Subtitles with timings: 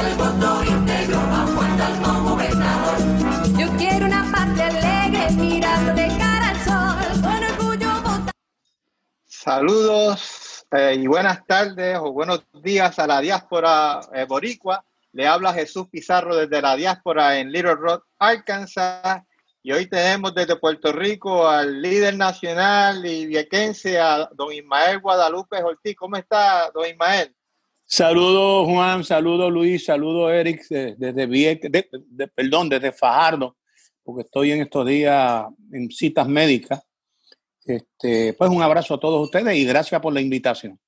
[0.00, 1.18] el voto íntegro,
[2.04, 2.38] como
[3.58, 8.32] Yo quiero una patria alegre, mirando de cara al sol, con orgullo votar.
[9.24, 14.84] Saludos eh, y buenas tardes o buenos días a la diáspora eh, boricua.
[15.12, 19.22] Le habla Jesús Pizarro desde la diáspora en Little Rock, Arkansas.
[19.62, 25.62] Y hoy tenemos desde Puerto Rico al líder nacional y viequense, a don Ismael Guadalupe
[25.62, 25.96] Ortiz.
[25.96, 27.35] ¿Cómo está, don Ismael?
[27.88, 31.70] Saludos, Juan, saludos, Luis, saludos, Eric, desde Vieques,
[32.34, 33.56] perdón, desde Fajardo,
[34.02, 36.82] porque estoy en estos días en citas médicas.
[37.64, 40.78] Este, pues un abrazo a todos ustedes y gracias por la invitación.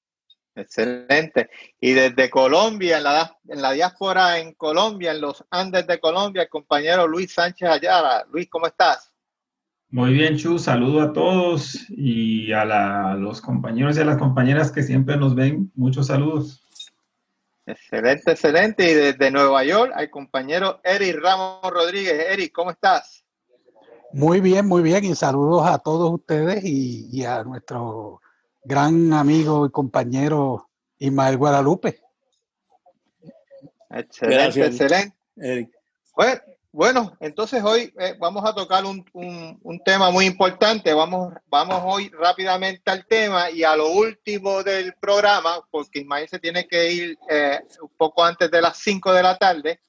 [0.56, 1.50] Excelente.
[1.80, 6.42] Y desde Colombia, en la, en la diáspora en Colombia, en los Andes de Colombia,
[6.42, 8.26] el compañero Luis Sánchez Ayala.
[8.32, 9.12] Luis, ¿cómo estás?
[9.90, 10.58] Muy bien, Chu.
[10.58, 15.70] Saludo a todos y a, los compañeros y a las compañeras que siempre nos ven.
[15.74, 16.62] Muchos saludos.
[17.68, 18.90] Excelente, excelente.
[18.90, 22.26] Y desde Nueva York, al compañero Eric Ramos Rodríguez.
[22.30, 23.26] Eric, ¿cómo estás?
[24.10, 25.04] Muy bien, muy bien.
[25.04, 28.22] Y saludos a todos ustedes y, y a nuestro
[28.64, 32.00] gran amigo y compañero Ismael Guadalupe.
[33.90, 35.70] Excelente, excelente.
[36.14, 36.40] Pues,
[36.72, 39.04] bueno, entonces hoy eh, vamos a tocar un,
[39.84, 40.92] tema muy importante.
[40.92, 46.38] Vamos, vamos hoy rápidamente al tema y a lo último del programa, porque Ismael se
[46.38, 49.80] tiene que ir eh, un poco antes de las 5 de la tarde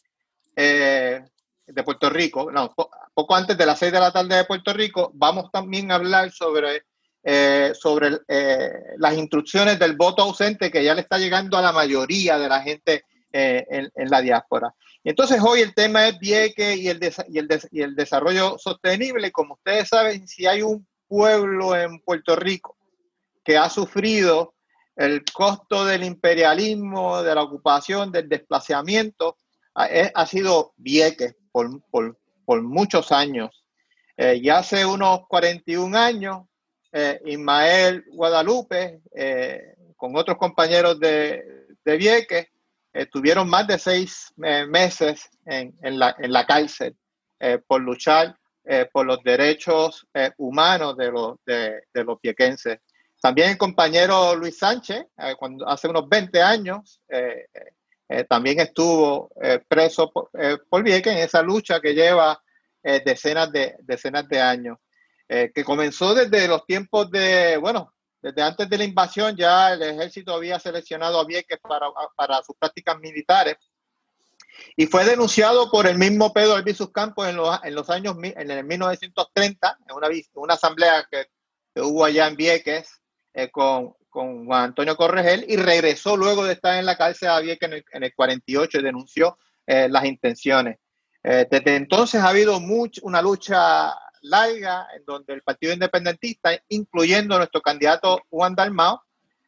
[0.55, 1.23] eh,
[1.67, 2.73] de Puerto Rico, no,
[3.13, 5.11] poco antes de las 6 de la tarde de Puerto Rico.
[5.13, 6.83] Vamos también a hablar sobre
[7.21, 11.73] eh, sobre eh, las instrucciones del voto ausente que ya le está llegando a la
[11.73, 14.73] mayoría de la gente eh, en, la diáspora.
[15.03, 19.31] entonces hoy el tema es Vieque y el, y, el y el desarrollo sostenible.
[19.31, 22.77] Como ustedes saben, si hay un pueblo en Puerto Rico
[23.43, 24.55] que ha sufrido
[24.95, 29.37] el costo del imperialismo, de la ocupación, del desplazamiento,
[29.73, 33.63] ha, sido Vieques por, por, por muchos años.
[34.17, 36.49] y hace unos 41 años
[36.91, 42.47] eh, Ismael Guadalupe, eh, con otros compañeros de, de Vieques,
[42.93, 46.95] estuvieron más de seis eh, meses en, la, en, la, cárcel
[47.67, 48.37] por luchar
[48.91, 50.05] por los derechos
[50.37, 52.79] humanos de los, de, los viequenses.
[53.21, 55.05] También el compañero Luis Sánchez,
[55.37, 57.01] cuando, hace unos 20 años,
[58.27, 59.31] también estuvo
[59.69, 60.29] preso por,
[60.69, 62.43] por Vieques en esa lucha que lleva
[62.83, 64.77] decenas, de, decenas de años.
[65.31, 69.81] Eh, que comenzó desde los tiempos de, bueno, desde antes de la invasión ya el
[69.81, 73.55] ejército había seleccionado a Vieques para, sus prácticas militares
[74.75, 79.77] y fue denunciado por el mismo Pedro Albizus Campos en los, años, en el 1930,
[79.87, 81.27] en una, una asamblea que,
[81.75, 82.99] hubo allá en Vieques
[83.33, 87.39] eh, con, con Juan Antonio Corregel y regresó luego de estar en la cárcel a
[87.39, 90.77] Vieques en el, en el 48 y denunció eh, las intenciones.
[91.23, 97.61] desde entonces ha habido mucho, una lucha larga en donde el Partido Independentista, incluyendo nuestro
[97.61, 99.01] candidato Juan Dalmao,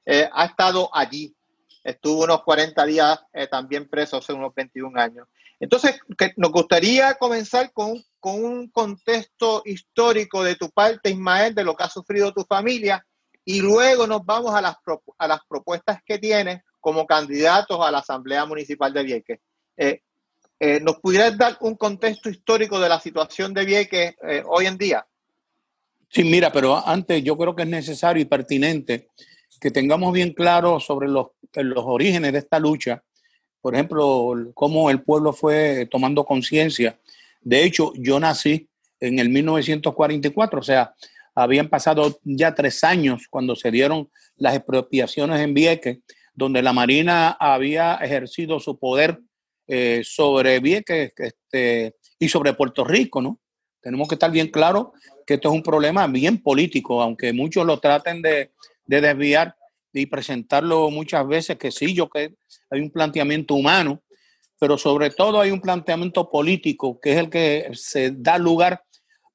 [0.05, 1.35] eh, ha estado allí.
[1.83, 5.27] Estuvo unos 40 días eh, también preso hace unos 21 años.
[5.59, 11.63] Entonces, que nos gustaría comenzar con, con un contexto histórico de tu parte, Ismael, de
[11.63, 13.05] lo que ha sufrido tu familia,
[13.45, 14.75] y luego nos vamos a las,
[15.17, 19.39] a las propuestas que tienes como candidatos a la Asamblea Municipal de Vieques.
[19.77, 20.01] Eh,
[20.63, 24.77] eh, ¿Nos pudieras dar un contexto histórico de la situación de Vieques eh, hoy en
[24.77, 25.03] día?
[26.07, 29.07] Sí, mira, pero antes yo creo que es necesario y pertinente
[29.59, 33.01] que tengamos bien claro sobre los, los orígenes de esta lucha.
[33.59, 36.99] Por ejemplo, cómo el pueblo fue tomando conciencia.
[37.41, 40.93] De hecho, yo nací en el 1944, o sea,
[41.33, 45.97] habían pasado ya tres años cuando se dieron las expropiaciones en Vieques,
[46.35, 49.21] donde la Marina había ejercido su poder
[49.67, 53.39] eh, sobre Vieques este, y sobre Puerto Rico, ¿no?
[53.79, 54.87] Tenemos que estar bien claros
[55.25, 58.51] que esto es un problema bien político, aunque muchos lo traten de,
[58.85, 59.55] desviar
[59.93, 62.35] y presentarlo muchas veces que sí, yo que
[62.69, 64.01] hay un planteamiento humano,
[64.59, 68.83] pero sobre todo hay un planteamiento político que es el que se da lugar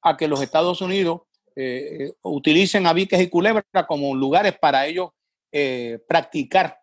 [0.01, 1.21] a que los Estados Unidos
[1.55, 5.09] eh, utilicen a Vieques y Culebra como lugares para ellos
[5.51, 6.77] eh, practicar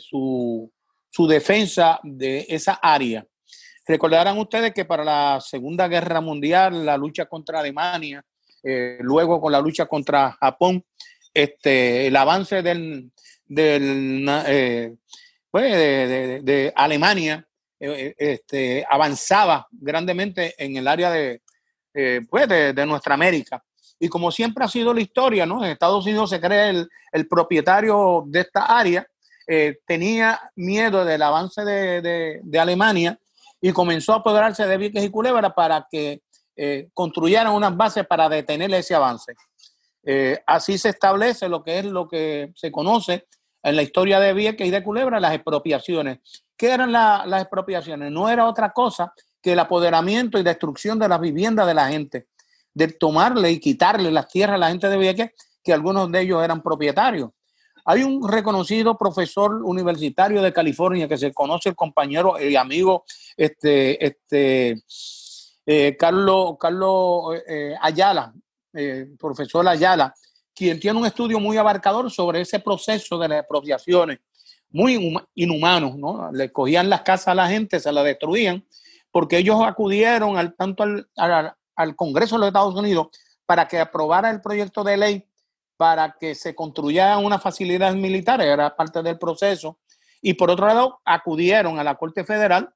[0.00, 0.71] su,
[1.12, 3.24] su defensa de esa área.
[3.86, 8.24] Recordarán ustedes que para la Segunda Guerra Mundial, la lucha contra Alemania,
[8.62, 10.82] eh, luego con la lucha contra Japón,
[11.34, 13.12] este, el avance del,
[13.56, 14.94] eh,
[15.50, 17.46] pues, de, Alemania
[17.78, 21.42] eh, este, avanzaba grandemente en el área de,
[22.30, 23.62] pues, de, nuestra América.
[23.98, 25.62] Y como siempre ha sido la historia, ¿no?
[25.62, 29.06] Estados Unidos se cree el propietario de esta área
[29.54, 33.20] eh, tenía miedo del avance de, Alemania
[33.60, 36.22] y comenzó a apoderarse de Vieques y Culebra para que
[36.56, 39.34] eh, construyeran unas bases para detener ese avance.
[40.04, 43.26] Eh, así se establece lo que es lo que se conoce
[43.62, 46.20] en la historia de Vieques y de Culebra, las expropiaciones.
[46.56, 48.10] ¿Qué eran las expropiaciones?
[48.10, 49.12] No era otra cosa
[49.42, 52.28] que el apoderamiento y destrucción de las viviendas de la gente,
[52.72, 55.30] de tomarle y quitarle las tierras a la gente de Vieques,
[55.62, 57.32] que algunos de ellos eran propietarios.
[57.84, 63.04] Hay un reconocido profesor universitario de California que se conoce el compañero y amigo
[63.36, 64.82] este, este,
[65.66, 68.32] eh, Carlos, Carlos eh, Ayala,
[68.72, 70.14] eh, profesor Ayala,
[70.54, 74.20] quien tiene un estudio muy abarcador sobre ese proceso de las expropiaciones,
[74.70, 76.30] muy inhumano, ¿no?
[76.32, 78.64] Le cogían las casas a la gente, se las destruían,
[79.10, 83.08] porque ellos acudieron al, tanto al, al Congreso de los Estados Unidos
[83.44, 85.26] para que aprobara el proyecto de ley
[85.82, 89.80] para que se construyera una facilidad militar, era parte del proceso.
[90.20, 92.72] Y por otro lado, acudieron a la Corte Federal,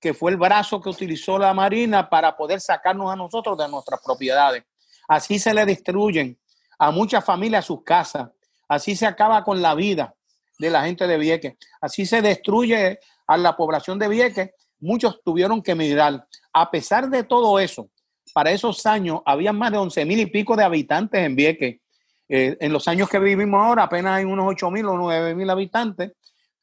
[0.00, 4.00] que fue el brazo que utilizó la Marina para poder sacarnos a nosotros de nuestras
[4.04, 4.64] propiedades.
[5.06, 6.36] Así se le destruyen
[6.80, 8.28] a muchas familias sus casas.
[8.68, 10.12] Así se acaba con la vida
[10.58, 11.54] de la gente de Vieques.
[11.80, 14.50] Así se destruye a la población de Vieques.
[14.80, 16.26] Muchos tuvieron que emigrar.
[16.52, 17.88] A pesar de todo eso,
[18.34, 21.82] para esos años había más de 11 mil y pico de habitantes en Vieques.
[22.28, 25.48] Eh, en los años que vivimos ahora apenas hay unos 8 mil o 9 mil
[25.48, 26.12] habitantes,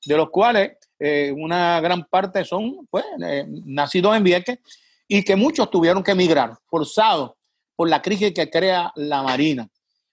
[0.06, 4.60] de los cuales eh, una gran parte son pues, eh, nacidos en Vieques
[5.08, 7.32] y que muchos tuvieron que emigrar, forzados
[7.76, 9.68] por la crisis que crea la Marina.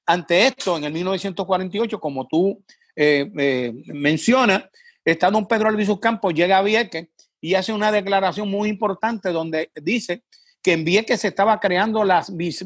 [0.06, 2.62] Ante esto, en el 1948, como tú
[2.94, 4.64] mencionas,
[5.04, 7.08] está don Pedro Albizu Campos, llega a Vieques
[7.40, 10.24] y hace una declaración muy importante donde dice
[10.62, 12.24] que en Vieques se estaba creando la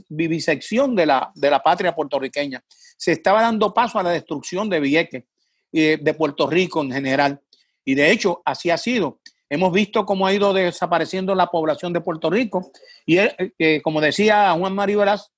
[0.09, 2.63] vivisección de la, de la patria puertorriqueña.
[2.97, 5.25] Se estaba dando paso a la destrucción de Vieques
[5.73, 7.41] y de Puerto Rico en general.
[7.85, 9.21] Y de hecho, así ha sido.
[9.49, 12.71] Hemos visto cómo ha ido desapareciendo la población de Puerto Rico.
[13.07, 15.31] Y eh, como decía Juan Mario Veraz,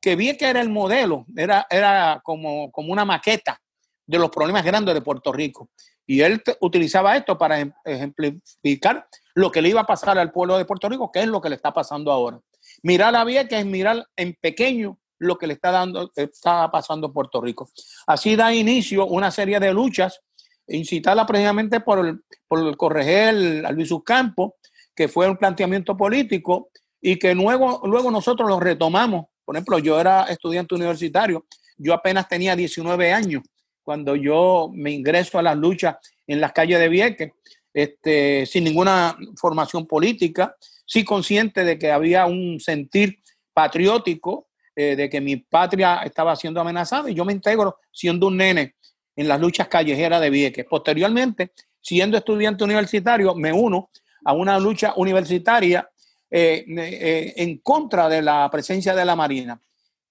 [0.00, 3.60] que Vieques era el modelo, era, era como, como una maqueta
[4.06, 5.70] de los problemas grandes de Puerto Rico.
[6.06, 10.58] Y él utilizaba esto para em, ejemplificar lo que le iba a pasar al pueblo
[10.58, 12.40] de Puerto Rico, que es lo que le está pasando ahora.
[12.82, 17.40] Mirar a que es mirar en pequeño lo que le está dando, está pasando Puerto
[17.40, 17.70] Rico.
[18.06, 20.20] Así da inicio una serie de luchas,
[20.66, 24.52] incitada precisamente por el, por el corregel Luis Campos,
[24.94, 26.70] que fue un planteamiento político
[27.00, 29.26] y que luego, luego nosotros lo retomamos.
[29.44, 31.46] Por ejemplo, yo era estudiante universitario,
[31.76, 33.42] yo apenas tenía 19 años
[33.84, 35.96] cuando yo me ingreso a las luchas
[36.26, 37.32] en las calles de Vieques
[37.72, 43.18] este, sin ninguna formación política, sí consciente de que había un sentir
[43.52, 48.36] patriótico, eh, de que mi patria estaba siendo amenazada y yo me integro siendo un
[48.36, 48.76] nene
[49.16, 50.66] en las luchas callejeras de Vieques.
[50.68, 53.90] Posteriormente, siendo estudiante universitario, me uno
[54.24, 55.88] a una lucha universitaria
[56.30, 59.60] eh, eh, en contra de la presencia de la Marina.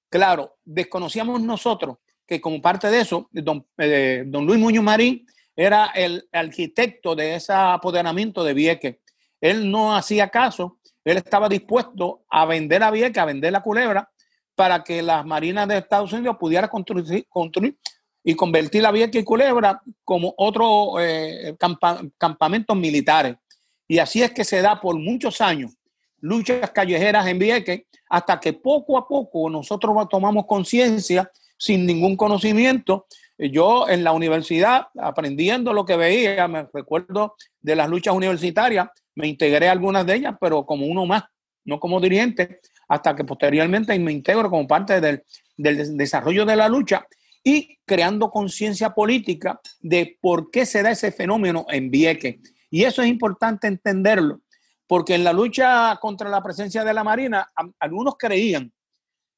[0.09, 3.65] Claro, desconocíamos nosotros que como parte de eso, don,
[4.25, 5.25] don Luis Muñoz Marín
[5.55, 8.97] era el arquitecto de ese apoderamiento de Vieques.
[9.39, 14.09] Él no hacía caso, él estaba dispuesto a vender a Vieques, a vender la culebra,
[14.55, 17.77] para que las marinas de Estados Unidos pudieran construir, construir
[18.23, 21.55] y convertir la Vieques y Culebra como otros eh,
[22.17, 23.35] campamentos militares.
[23.87, 25.73] Y así es que se da por muchos años
[26.19, 31.29] luchas callejeras en Vieques, hasta que poco a poco nosotros tomamos conciencia
[31.63, 33.05] sin ningún conocimiento
[33.37, 39.29] yo en la universidad, aprendiendo lo que veía, me recuerdo de las luchas universitarias, me
[39.29, 41.23] integré a algunas de ellas, pero como uno más,
[41.63, 45.23] no como dirigente, hasta que posteriormente me integro como parte del,
[45.55, 47.07] desarrollo de la lucha
[47.41, 52.35] y creando conciencia política de por qué se da ese fenómeno en Vieques.
[52.69, 54.41] Y eso es importante entenderlo,
[54.85, 58.73] porque en la lucha contra la presencia de la Marina, algunos creían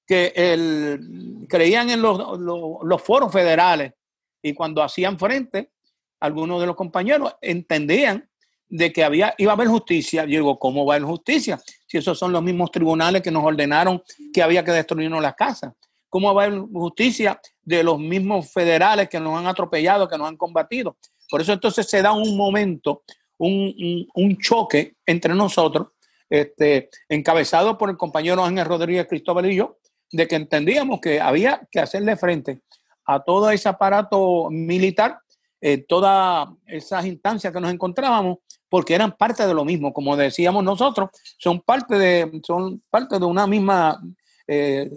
[0.05, 3.93] que el, creían en los, los, foros federales
[4.41, 5.71] y cuando hacían frente,
[6.19, 8.29] algunos de los compañeros entendían
[8.67, 10.24] de que había, iba a haber justicia.
[10.24, 11.59] Yo digo, ¿cómo va a haber justicia?
[11.88, 14.01] Si esos son los mismos tribunales que nos ordenaron
[14.33, 15.74] que había que destruirnos las casas.
[16.09, 20.27] ¿Cómo va a haber justicia de los mismos federales que nos han atropellado, que nos
[20.27, 20.97] han combatido?
[21.29, 23.03] Por eso entonces se da un momento,
[23.38, 25.88] un, un choque entre nosotros,
[26.29, 29.77] este, encabezado por el compañero Ángel Rodríguez Cristóbal y yo,
[30.12, 32.62] de que entendíamos que había que hacerle frente
[33.05, 35.19] a todo ese aparato militar,
[35.62, 40.63] eh, todas esas instancias que nos encontrábamos, porque eran parte de lo mismo, como decíamos
[40.63, 44.01] nosotros, son parte de, son parte de una misma,
[44.47, 44.89] eh,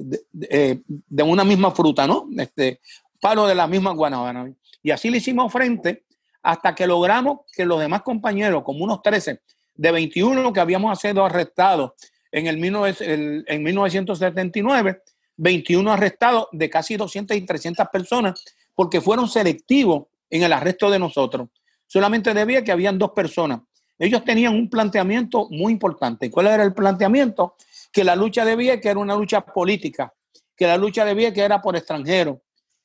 [0.50, 2.29] eh, de, una misma fruta, ¿no?
[2.38, 2.81] Este,
[3.21, 4.53] palo de la misma guanábana.
[4.83, 6.05] Y así le hicimos frente
[6.43, 9.41] hasta que logramos que los demás compañeros, como unos 13
[9.75, 11.93] de 21 que habíamos sido arrestados
[12.33, 15.03] en, el, en 1979,
[15.37, 18.43] 21 arrestados de casi 200 y 300 personas
[18.75, 21.49] porque fueron selectivos en el arresto de nosotros.
[21.87, 23.61] Solamente debía que habían dos personas.
[23.99, 26.31] Ellos tenían un planteamiento muy importante.
[26.31, 27.57] ¿Cuál era el planteamiento?
[27.91, 30.13] Que la lucha debía que era una lucha política,
[30.57, 32.39] que la lucha debía que era por extranjeros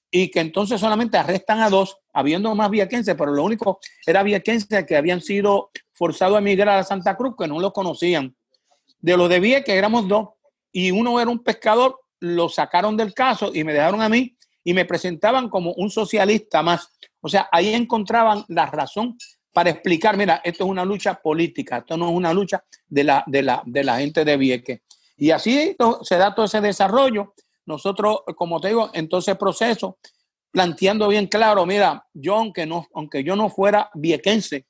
[0.09, 4.85] y que entonces solamente arrestan a dos, habiendo más viequenses, pero lo único era viequenses
[4.85, 8.35] que habían sido forzados a emigrar a Santa Cruz, que no lo conocían.
[9.03, 10.29] De los de que éramos dos,
[10.71, 14.73] y uno era un pescador, lo sacaron del caso y me dejaron a mí y
[14.73, 16.87] me presentaban como un socialista más.
[17.19, 19.17] O sea, ahí encontraban la razón
[19.51, 23.23] para explicar, mira, esto es una lucha política, esto no es una lucha de la,
[23.27, 24.81] de la, de la gente de Vieques.
[25.17, 27.33] Y así se da todo ese desarrollo
[27.65, 29.97] nosotros, como te digo, entonces proceso,
[30.51, 34.67] planteando bien claro, mira, yo aunque, no, aunque yo no fuera viequense,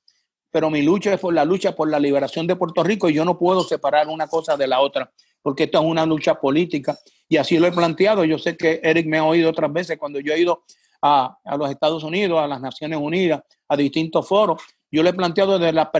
[0.53, 3.25] pero mi lucha es por la lucha por la liberación de Puerto Rico y yo
[3.25, 6.95] no puedo separar una cosa de la otra, porque esto es una lucha política
[7.27, 8.23] y así lo he planteado.
[8.23, 10.63] Yo sé que Eric me ha oído otras veces cuando yo he ido
[11.01, 15.13] a, a los Estados Unidos, a las Naciones Unidas, a distintos foros, yo lo he
[15.13, 15.91] planteado desde la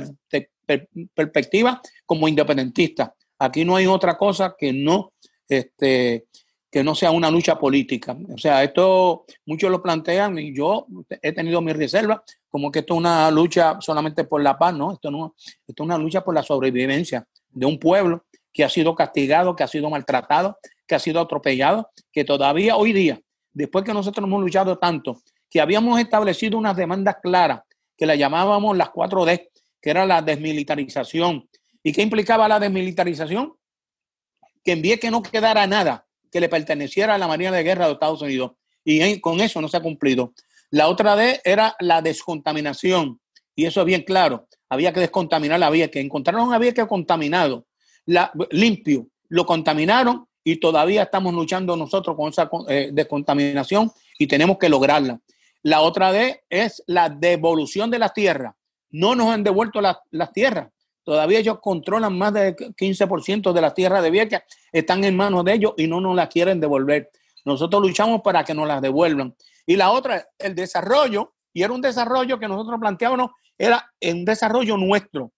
[1.15, 3.15] perspectiva como independentista.
[3.39, 5.13] Aquí no hay otra cosa que no
[5.49, 6.27] este,
[6.73, 8.17] que no sea una lucha política.
[8.33, 10.87] O sea, esto muchos lo plantean y yo
[11.21, 14.93] he tenido mi reserva como que esto es una lucha solamente por la paz, ¿no?
[14.93, 18.95] Esto no, esto es una lucha por la sobrevivencia de un pueblo que ha sido
[18.95, 23.93] castigado, que ha sido maltratado, que ha sido atropellado, que todavía hoy día, después que
[23.93, 27.61] nosotros hemos luchado tanto, que habíamos establecido unas demandas claras,
[27.95, 29.47] que la llamábamos las 4D,
[29.79, 31.47] que era la desmilitarización.
[31.83, 33.53] ¿Y qué implicaba la desmilitarización?
[34.63, 37.93] Que envíe que no quedara nada que le perteneciera a la Marina de Guerra de
[37.93, 38.53] Estados Unidos.
[38.83, 40.33] Y con eso no se ha cumplido.
[40.71, 43.21] La otra D era la descontaminación.
[43.55, 44.47] Y eso es bien claro.
[44.67, 47.67] Había que descontaminar la vía, que encontraron había que contaminado,
[48.05, 49.07] la, limpio.
[49.29, 55.19] Lo contaminaron y todavía estamos luchando nosotros con esa eh, descontaminación y tenemos que lograrla.
[55.61, 58.55] La otra D es la devolución de las tierras.
[58.89, 60.69] No nos han devuelto las, las tierras.
[61.03, 64.41] Todavía ellos controlan más del 15% de las tierras de Vieques,
[64.71, 67.11] están en manos de ellos y no nos las quieren devolver.
[67.45, 69.35] Nosotros luchamos para que nos las devuelvan.
[69.65, 74.77] Y la otra, el desarrollo, y era un desarrollo que nosotros planteábamos, era un desarrollo
[74.77, 75.31] nuestro,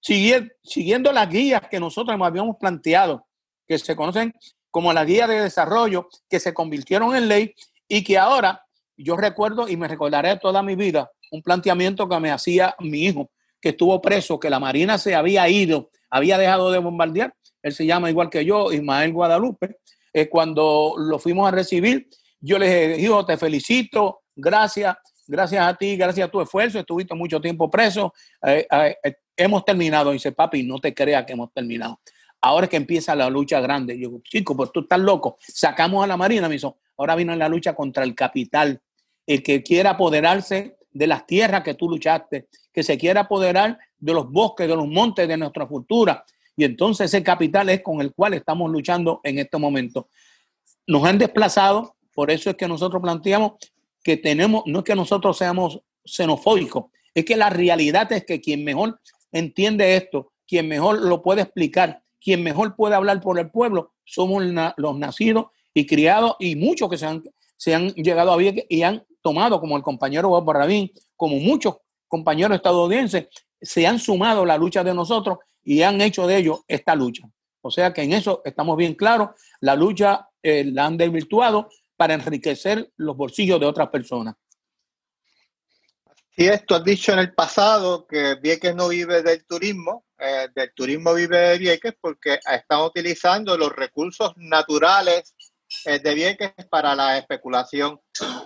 [0.00, 3.26] siguiendo las guías que nosotros habíamos planteado,
[3.66, 4.32] que se conocen
[4.70, 7.54] como las guías de desarrollo, que se convirtieron en ley
[7.88, 8.64] y que ahora
[8.96, 13.30] yo recuerdo y me recordaré toda mi vida un planteamiento que me hacía mi hijo
[13.60, 17.34] que estuvo preso, que la Marina se había ido, había dejado de bombardear.
[17.62, 19.78] Él se llama igual que yo, Ismael Guadalupe.
[20.12, 22.08] Eh, cuando lo fuimos a recibir,
[22.40, 24.96] yo le dije, hijo, te felicito, gracias,
[25.26, 28.14] gracias a ti, gracias a tu esfuerzo, estuviste mucho tiempo preso,
[28.46, 30.12] eh, eh, hemos terminado.
[30.12, 32.00] dice, papi, no te creas que hemos terminado.
[32.40, 33.98] Ahora es que empieza la lucha grande.
[33.98, 35.38] Yo chico, pues tú estás loco.
[35.40, 36.78] Sacamos a la Marina, me hizo.
[36.96, 38.80] Ahora vino la lucha contra el capital.
[39.26, 42.48] El que quiera apoderarse de las tierras que tú luchaste,
[42.78, 46.24] que se quiera apoderar de los bosques, de los montes, de nuestra cultura.
[46.56, 50.08] Y entonces ese capital es con el cual estamos luchando en este momento.
[50.86, 53.54] Nos han desplazado, por eso es que nosotros planteamos
[54.00, 58.62] que tenemos, no es que nosotros seamos xenofóbicos, es que la realidad es que quien
[58.62, 59.00] mejor
[59.32, 64.44] entiende esto, quien mejor lo puede explicar, quien mejor puede hablar por el pueblo, somos
[64.76, 67.24] los nacidos y criados y muchos que se han,
[67.56, 71.78] se han llegado a Vieques y han tomado, como el compañero Bob Rabín, como muchos
[72.08, 73.28] compañeros estadounidenses,
[73.60, 77.28] se han sumado a la lucha de nosotros y han hecho de ello esta lucha.
[77.60, 82.14] O sea que en eso estamos bien claros, la lucha eh, la han desvirtuado para
[82.14, 84.34] enriquecer los bolsillos de otras personas.
[86.36, 90.72] Y esto has dicho en el pasado que Vieques no vive del turismo, eh, del
[90.72, 95.34] turismo vive de Vieques porque están utilizando los recursos naturales
[95.88, 97.98] eh, de Vieques para la especulación.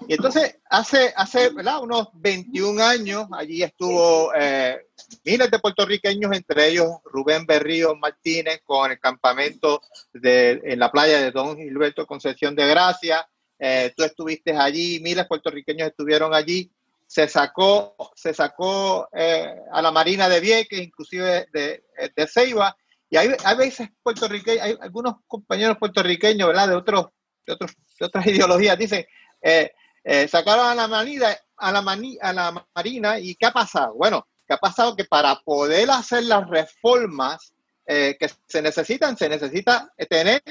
[0.07, 4.87] Y entonces, hace, hace unos 21 años, allí estuvo eh,
[5.25, 9.83] miles de puertorriqueños, entre ellos Rubén Berrío Martínez, con el campamento
[10.13, 13.29] de, en la playa de Don Gilberto Concepción de Gracia.
[13.59, 16.71] Eh, tú estuviste allí, miles de puertorriqueños estuvieron allí.
[17.09, 21.83] Se sacó, se sacó a la Marina de Vieques, inclusive de,
[22.17, 22.75] de Ceiba,
[23.13, 26.69] y hay, hay veces puertorriqueños, hay algunos compañeros puertorriqueños, ¿verdad?
[26.69, 27.09] De otros,
[27.47, 29.07] de otros, de otras ideologías, dicen,
[29.41, 29.73] eh,
[30.05, 33.95] eh, sacaron a la marina, a la, a la marina y ¿qué ha pasado?
[33.95, 34.97] Bueno, ¿qué ha pasado?
[34.97, 37.53] Que para poder hacer las reformas
[37.87, 40.43] eh, que se necesitan, se necesita tener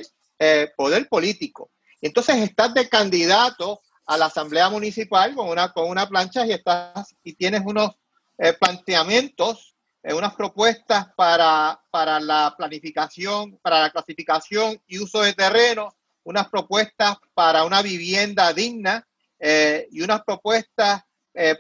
[0.76, 1.70] poder político.
[2.02, 7.16] Entonces estás de candidato a la asamblea municipal con una, con una plancha y estás
[7.24, 7.92] y tienes unos
[8.38, 15.34] eh, planteamientos, eh, unas propuestas para, para la planificación, para la clasificación y uso de
[15.34, 19.08] terreno, unas propuestas para una vivienda digna
[19.40, 21.04] eh, y unas propuestas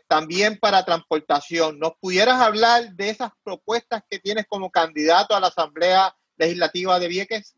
[0.09, 1.79] también para transportación.
[1.79, 7.07] ¿Nos pudieras hablar de esas propuestas que tienes como candidato a la Asamblea Legislativa de
[7.07, 7.55] Vieques?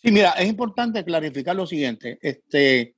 [0.00, 2.16] Sí, mira, es importante clarificar lo siguiente.
[2.22, 2.94] Este,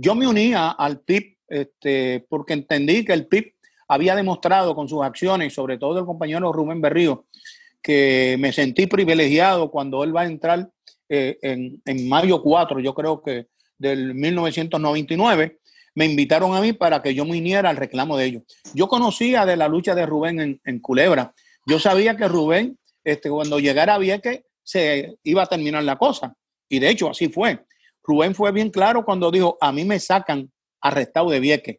[0.00, 3.54] yo me unía al PIB este, porque entendí que el PIB
[3.88, 7.26] había demostrado con sus acciones, sobre todo el compañero Rubén Berrío,
[7.82, 10.70] que me sentí privilegiado cuando él va a entrar
[11.08, 15.58] eh, en, en, mayo 4, yo creo que del 1999,
[15.94, 18.42] me invitaron a mí para que yo me uniera al reclamo de ellos.
[18.74, 21.34] Yo conocía de la lucha de Rubén en, en Culebra.
[21.66, 26.34] Yo sabía que Rubén, este, cuando llegara a Vieques, se iba a terminar la cosa.
[26.68, 27.64] Y de hecho, así fue.
[28.02, 31.78] Rubén fue bien claro cuando dijo, a mí me sacan arrestado de Vieques.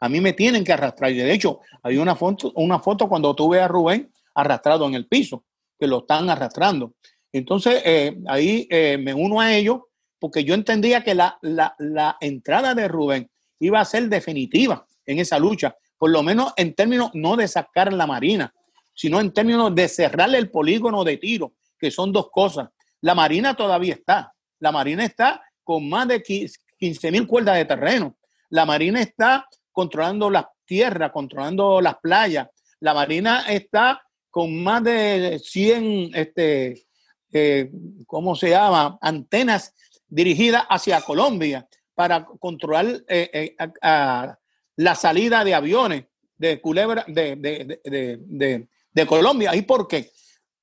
[0.00, 1.12] A mí me tienen que arrastrar.
[1.12, 5.06] Y de hecho, hay una foto, una foto cuando tuve a Rubén arrastrado en el
[5.06, 5.44] piso,
[5.78, 6.94] que lo están arrastrando.
[7.32, 9.80] Entonces, eh, ahí eh, me uno a ellos
[10.18, 15.38] porque yo entendía que la, la, entrada de Rubén iba a ser definitiva en esa
[15.38, 18.54] lucha, por lo menos en términos no de sacar la Marina,
[18.94, 22.68] sino en términos de cerrarle el polígono de tiro, que son dos cosas.
[23.00, 24.32] La Marina todavía está.
[24.60, 28.16] La Marina está con más de 15 mil cuerdas de terreno.
[28.50, 32.48] La Marina está controlando las tierras, controlando las playas.
[32.78, 36.86] La Marina está con más de 100, este,
[37.32, 37.70] eh,
[38.06, 38.98] ¿cómo se llama?
[39.00, 39.74] Antenas
[40.08, 44.36] dirigidas hacia Colombia para controlar eh, eh,
[44.76, 46.04] la salida de aviones
[46.36, 49.54] de Culebra, de, de Colombia.
[49.54, 50.10] ¿Y por qué?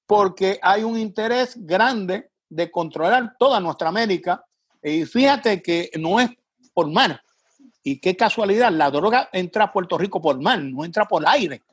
[0.05, 4.43] Porque hay un interés grande de controlar toda nuestra América.
[4.81, 6.29] Y fíjate que no es
[6.73, 7.21] por mar,
[7.83, 11.63] y qué casualidad, la droga entra a Puerto Rico por mar, no entra por aire.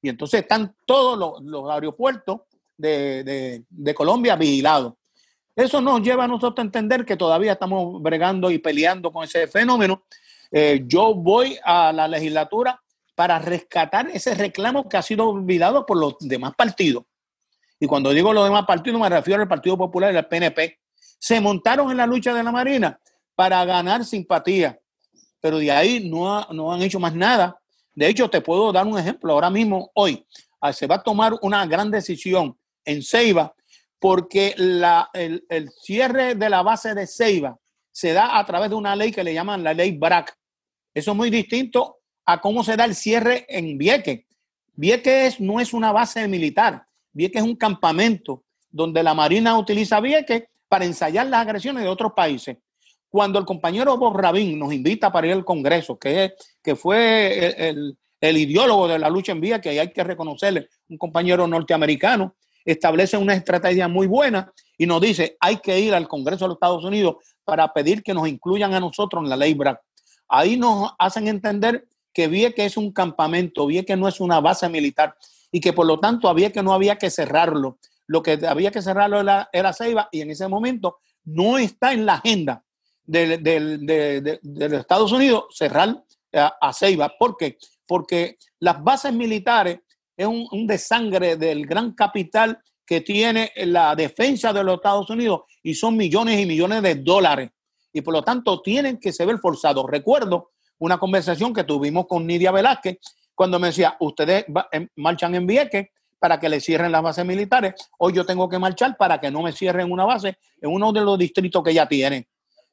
[0.00, 2.42] Y entonces están todos los, aeropuertos
[2.78, 4.94] de, Colombia vigilados.
[5.54, 9.48] Eso nos lleva a nosotros a entender que todavía estamos bregando y peleando con ese
[9.48, 10.04] fenómeno.
[10.50, 12.80] Eh, yo voy a la legislatura
[13.14, 17.04] para rescatar ese reclamo que ha sido olvidado por los demás partidos.
[17.80, 20.78] Y cuando digo los demás partidos me refiero al Partido Popular y al PNP.
[21.18, 22.98] Se montaron en la lucha de la Marina
[23.34, 24.78] para ganar simpatía
[25.40, 27.60] pero de ahí no, no han hecho más nada.
[27.94, 29.32] De hecho, te puedo dar un ejemplo.
[29.32, 30.24] Ahora mismo, hoy,
[30.72, 32.56] se va a tomar una gran decisión
[32.88, 33.54] en Ceiba
[33.98, 37.58] porque el, cierre de la base de Ceiba
[37.90, 40.36] se da a través de una ley que le llaman la ley BRAC.
[40.94, 44.24] Eso es muy distinto a cómo se da el cierre en Vieques.
[44.74, 46.84] Vieques no es una base militar.
[47.12, 52.12] Vieques es un campamento donde la Marina utiliza Vieques para ensayar las agresiones de otros
[52.14, 52.58] países.
[53.08, 56.34] Cuando el compañero Bob Rabin nos invita para ir al Congreso, que,
[56.76, 62.36] fue el, ideólogo de la lucha en vía, que hay que reconocerle, un compañero norteamericano,
[62.72, 66.56] establece una estrategia muy buena y nos dice, hay que ir al Congreso de los
[66.56, 69.80] Estados Unidos para pedir que nos incluyan a nosotros en la ley BRAC.
[70.28, 75.16] Ahí nos hacen entender que que es un campamento, que no es una base militar
[75.50, 77.78] y que por lo tanto había que no había que cerrarlo.
[78.06, 82.04] Lo que había que cerrarlo era, era Ceiba y en ese momento no está en
[82.04, 82.64] la agenda
[83.04, 86.04] de, los Estados Unidos cerrar
[86.34, 87.14] a, Ceiba.
[87.18, 87.56] ¿Por qué?
[87.86, 89.80] Porque las bases militares
[90.18, 95.74] es un, desangre del gran capital que tiene la defensa de los Estados Unidos y
[95.74, 97.50] son millones y millones de dólares.
[97.92, 99.86] Y por lo tanto tienen que ser ver forzados.
[99.88, 102.98] Recuerdo una conversación que tuvimos con Nidia Velázquez
[103.32, 104.44] cuando me decía, ustedes
[104.96, 105.86] marchan en Vieques
[106.18, 109.42] para que le cierren las bases militares, hoy yo tengo que marchar para que no
[109.42, 112.26] me cierren una base en uno de los distritos que ya tienen.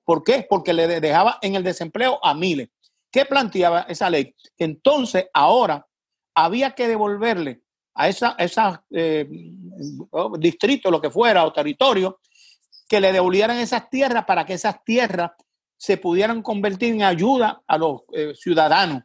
[0.03, 0.47] ¿Por qué?
[0.49, 2.69] Porque le dejaba en el desempleo a miles.
[3.12, 4.34] ¿Qué planteaba esa ley?
[4.58, 5.86] Entonces, ahora
[6.36, 7.62] había que devolverle
[7.95, 9.28] a esa, esa eh,
[10.38, 12.19] distrito, lo que fuera, o territorio,
[12.88, 15.32] que le devolvieran esas tierras para que esas tierras
[15.78, 19.04] se pudieran convertir en ayuda a los eh, ciudadanos.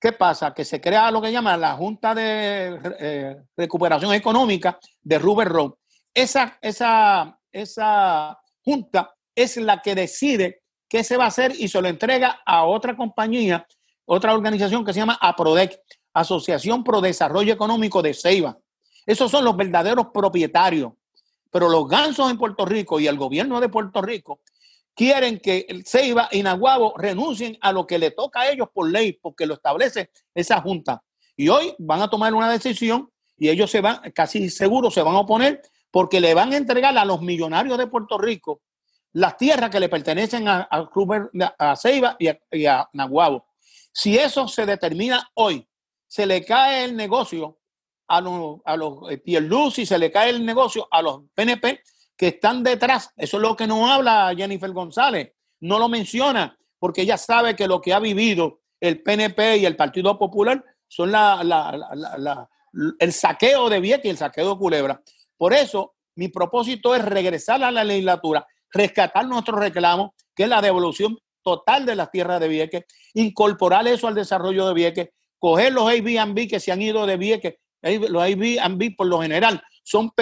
[0.00, 0.52] ¿Qué pasa?
[0.52, 5.74] Que se crea lo que llama la Junta de eh, Recuperación Económica de Ruber Road.
[6.12, 11.80] Esa, esa, esa junta es la que decide qué se va a hacer y se
[11.80, 13.66] lo entrega a otra compañía,
[14.04, 15.80] otra organización que se llama APRODEC,
[16.14, 18.58] Asociación Pro Desarrollo Económico de Ceiba.
[19.06, 20.92] Esos son los verdaderos propietarios.
[21.50, 24.40] Pero los gansos en Puerto Rico y el gobierno de Puerto Rico
[24.94, 29.12] quieren que Ceiba y Naguabo renuncien a lo que le toca a ellos por ley,
[29.14, 31.02] porque lo establece esa junta.
[31.36, 35.14] Y hoy van a tomar una decisión y ellos se van, casi seguro se van
[35.14, 38.62] a oponer porque le van a entregar a los millonarios de Puerto Rico
[39.12, 40.88] las tierras que le pertenecen a, a,
[41.58, 43.46] a Ceiba y a, Naguabo.
[43.92, 45.66] Si eso se determina hoy,
[46.12, 47.58] se le cae el negocio
[48.06, 48.98] a los, a los
[49.78, 51.80] y se le cae el negocio a los PNP
[52.14, 53.08] que están detrás.
[53.16, 55.32] Eso es lo que no habla Jennifer González.
[55.60, 59.74] No lo menciona porque ella sabe que lo que ha vivido el PNP y el
[59.74, 62.46] Partido Popular son la,
[62.98, 65.02] el saqueo de Vieques y el saqueo de Culebra.
[65.38, 70.60] Por eso, mi propósito es regresar a la legislatura, rescatar nuestro reclamo, que es la
[70.60, 75.08] devolución total de las tierras de Vieques, incorporar eso al desarrollo de Vieques,
[75.42, 80.12] coger los Airbnb que se han ido de Vieques, los Airbnb por lo general son,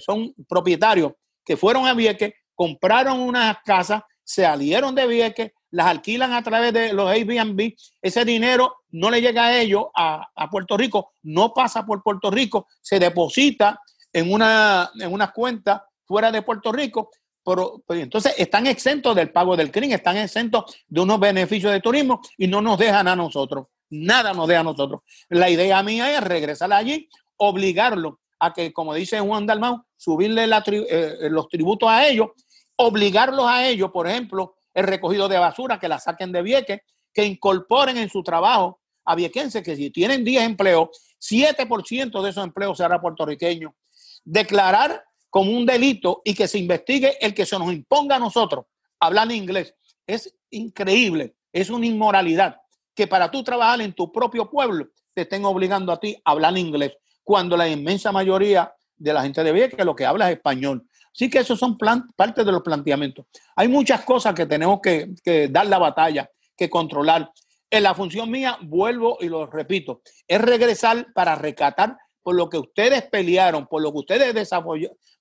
[0.00, 1.12] son propietarios
[1.44, 6.72] que fueron a Vieques, compraron unas casas, se salieron de Vieques, las alquilan a través
[6.72, 11.86] de los Airbnb, ese dinero no le llega a ellos, a, Puerto Rico, no pasa
[11.86, 13.80] por Puerto Rico, se deposita
[14.12, 17.10] en una, en una cuenta fuera de Puerto Rico,
[17.44, 22.20] pero, entonces están exentos del pago del crimen, están exentos de unos beneficios de turismo
[22.36, 25.00] y no nos dejan a nosotros, nada nos deja a nosotros.
[25.28, 31.28] La idea mía es regresar allí, obligarlo a que, como dice Juan Dalmau, subirle eh,
[31.30, 32.28] los tributos a ellos,
[32.76, 36.80] obligarlos a ellos, por ejemplo, el recogido de basura, que la saquen de Vieques,
[37.12, 42.44] que incorporen en su trabajo a viequenses que si tienen 10 empleos, 7% de esos
[42.44, 43.74] empleos será puertorriqueño.
[44.24, 48.66] Declarar como un delito y que se investigue el que se nos imponga a nosotros
[49.00, 49.74] hablar inglés.
[50.06, 52.60] Es increíble, es una inmoralidad
[52.98, 56.58] que para tú trabajar en tu propio pueblo te estén obligando a ti a hablar
[56.58, 60.84] inglés, cuando la inmensa mayoría de la gente de Vieques lo que habla es español.
[61.14, 63.26] Así que esos son parte de los planteamientos.
[63.54, 67.30] Hay muchas cosas que tenemos que, dar la batalla, que controlar.
[67.70, 72.58] En la función mía, vuelvo y lo repito, es regresar para recatar por lo que
[72.58, 74.50] ustedes pelearon, por lo que ustedes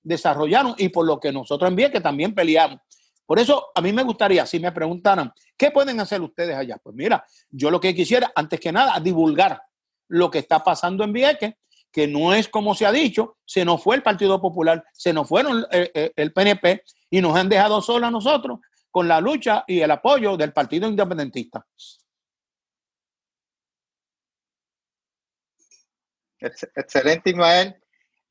[0.02, 2.80] desarrollaron y por lo que nosotros en que también peleamos.
[3.28, 6.78] Por eso a mí me gustaría, si me preguntaran, ¿qué pueden hacer ustedes allá?
[6.82, 9.62] Pues mira, yo lo que quisiera, antes que nada, divulgar
[10.08, 11.56] lo que está pasando en Vieques,
[11.92, 15.28] que no es como se ha dicho, se nos fue el Partido Popular, se nos
[15.28, 18.60] fueron eh, eh, el, PNP y nos han dejado solos a nosotros
[18.90, 21.68] con la lucha y el apoyo del Partido Independentista.
[26.40, 27.76] Excelente, Ismael.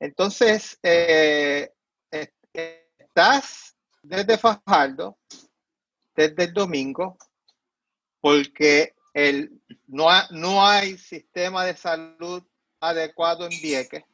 [0.00, 1.70] Entonces, eh,
[2.98, 3.75] estás
[4.08, 5.18] desde Fajardo,
[6.14, 7.16] desde el domingo,
[8.20, 12.42] porque el, no, no hay sistema de salud
[12.80, 14.04] adecuado en Vieques.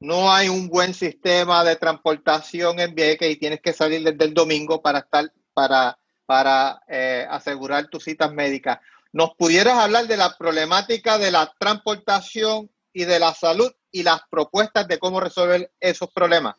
[0.00, 4.34] No hay un buen sistema de transportación en Vieques y tienes que salir desde el
[4.34, 8.78] domingo para estar para, para eh, asegurar tus citas médicas.
[9.12, 14.20] ¿Nos pudieras hablar de la problemática de la transportación y de la salud y las
[14.30, 16.54] propuestas de cómo resolver esos problemas?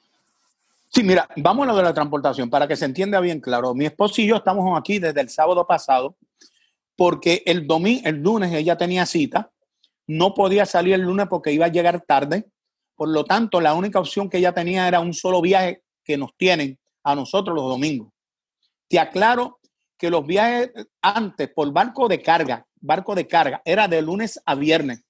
[0.92, 3.74] Sí, mira, vamos a lo de la transportación para que se entienda bien claro.
[3.74, 6.18] Mi esposo y yo estamos aquí desde el sábado pasado
[6.96, 9.52] porque el domingo, el lunes ella tenía cita
[10.10, 12.50] no podía salir el lunes porque iba a llegar tarde.
[12.96, 16.36] Por lo tanto, la única opción que ella tenía era un solo viaje que nos
[16.36, 18.12] tienen a nosotros los domingos.
[18.88, 19.60] Te aclaro
[20.00, 24.56] que los viajes antes por barco de carga, barco de carga, era de lunes a
[24.56, 25.04] viernes.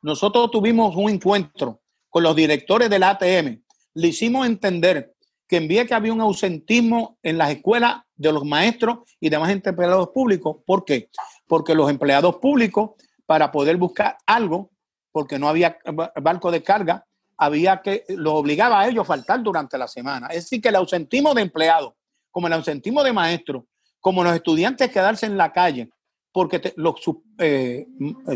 [0.00, 3.62] Nosotros tuvimos un encuentro con los directores del ATM.
[3.92, 5.14] Le hicimos entender
[5.48, 10.10] que en que había un ausentismo en las escuelas de los maestros y demás empleados
[10.10, 10.58] públicos.
[10.66, 11.08] ¿Por qué?
[11.46, 12.90] Porque los empleados públicos
[13.24, 14.70] para poder buscar algo,
[15.10, 15.78] porque no había
[16.20, 17.06] barco de carga,
[17.38, 20.26] había que, los obligaba a ellos a faltar durante la semana.
[20.28, 21.94] Es decir, que el ausentismo de empleados,
[22.30, 23.64] como el ausentismo de maestros,
[24.00, 25.90] como los estudiantes quedarse en la calle,
[26.32, 26.94] porque los,
[27.38, 27.86] eh,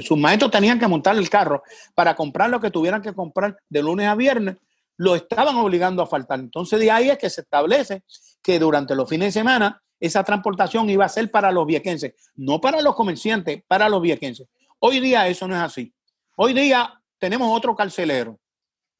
[0.01, 1.63] sus maestros tenían que montar el carro
[1.95, 4.57] para comprar lo que tuvieran que comprar de lunes a viernes,
[5.03, 6.39] lo estaban obligando a faltar.
[6.39, 8.05] Entonces de ahí es que se establece
[8.41, 12.61] que durante los fines de semana esa transportación iba a ser para los viequenses, no
[12.61, 14.47] para los comerciantes, para los viequenses.
[14.79, 15.93] Hoy día eso no es así.
[16.37, 18.39] Hoy día tenemos otro carcelero.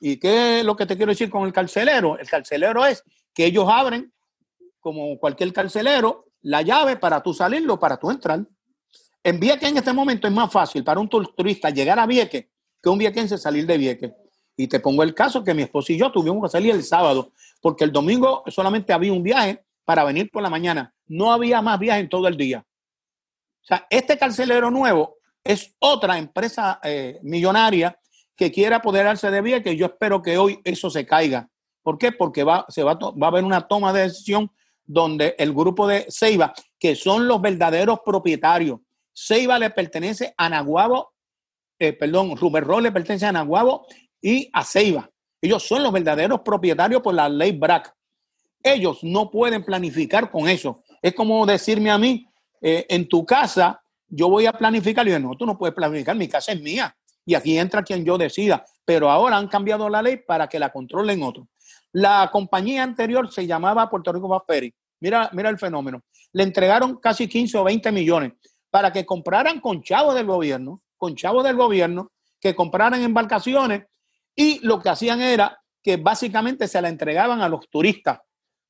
[0.01, 2.19] ¿Y qué es lo que te quiero decir con el carcelero?
[2.19, 4.13] El carcelero es que ellos abren,
[4.81, 8.45] como cualquier carcelero, la llave para tú salirlo, para tú entrar.
[9.23, 12.47] En Vieques en este momento es más fácil para un turista llegar a Vieques
[12.83, 14.13] que un viequense salir de Vieques.
[14.57, 17.33] Y te pongo el caso que mi esposo y yo tuvimos que salir el sábado,
[17.61, 20.95] porque el domingo solamente había un viaje para venir por la mañana.
[21.07, 22.65] No había más viaje en todo el día.
[23.63, 27.99] O sea, este carcelero nuevo es otra empresa eh, millonaria
[28.37, 31.49] que quiere apoderarse de vía que yo espero que hoy eso se caiga.
[31.83, 32.13] ¿Por qué?
[32.13, 34.51] Porque va, se va, va a haber una toma de decisión
[34.85, 38.81] donde el grupo de Ceiba, que son los verdaderos propietarios,
[39.15, 41.13] Ceiba le pertenece a Naguabo,
[41.79, 43.87] eh, perdón, Ruberro le pertenece a Naguabo
[44.23, 45.11] y a Ceiba.
[45.41, 47.93] Ellos son los verdaderos propietarios por la ley BRAC.
[48.63, 50.85] Ellos no pueden planificar con eso.
[51.03, 52.25] Es como decirme a mí,
[52.61, 55.07] eh, en tu casa yo voy a planificar.
[55.09, 56.97] Y yo, no, tú no puedes planificar, mi casa es mía.
[57.25, 60.73] y aquí entra quien yo decida, pero ahora han cambiado la ley para que la
[60.73, 61.47] controlen otros.
[61.93, 64.75] La compañía anterior se llamaba Puerto Rico Ferry.
[65.01, 66.03] Mira, mira el fenómeno.
[66.33, 68.33] Le entregaron casi 15 o 20 millones
[68.71, 73.85] para que compraran con chavos del gobierno, con chavos del gobierno, que compraran embarcaciones
[74.35, 78.21] y lo que hacían era que básicamente se la entregaban a los turistas.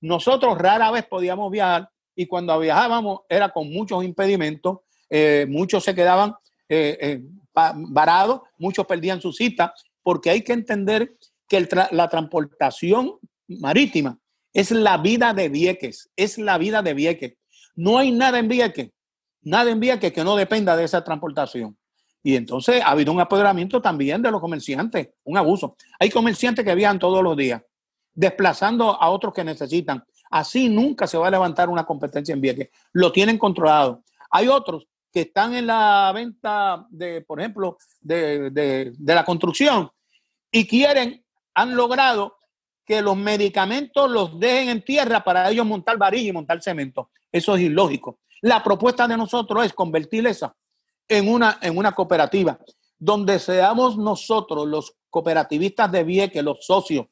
[0.00, 5.94] Nosotros rara vez podíamos viajar y cuando viajábamos era con muchos impedimentos, eh, muchos se
[5.94, 6.34] quedaban
[6.68, 7.20] eh, eh,
[7.52, 14.18] varados, muchos perdían su cita, porque hay que entender que la transportación marítima
[14.52, 17.34] es la vida de Vieques, es la vida de Vieques.
[17.74, 18.90] No hay nada en Vieques,
[19.42, 21.76] nada en Vieques que no dependa de esa transportación.
[22.22, 25.76] Y entonces ha habido un apoderamiento también de los comerciantes, un abuso.
[25.98, 27.62] Hay comerciantes que viajan todos los días,
[28.14, 30.04] desplazando a otros que necesitan.
[30.30, 32.70] Así nunca se va a levantar una competencia en Vieques.
[32.92, 34.02] Lo tienen controlado.
[34.30, 39.90] Hay otros que están en la venta de, por ejemplo, de, de, de la construcción
[40.50, 41.22] y quieren
[41.54, 42.38] han logrado
[42.84, 47.10] que los medicamentos los dejen en tierra para ellos montar varilla y montar cemento.
[47.30, 48.20] Eso es ilógico.
[48.40, 50.54] La propuesta de nosotros es convertir esa
[51.08, 52.58] en una, en una cooperativa,
[52.98, 57.06] donde seamos nosotros los cooperativistas de Vieques, los socios,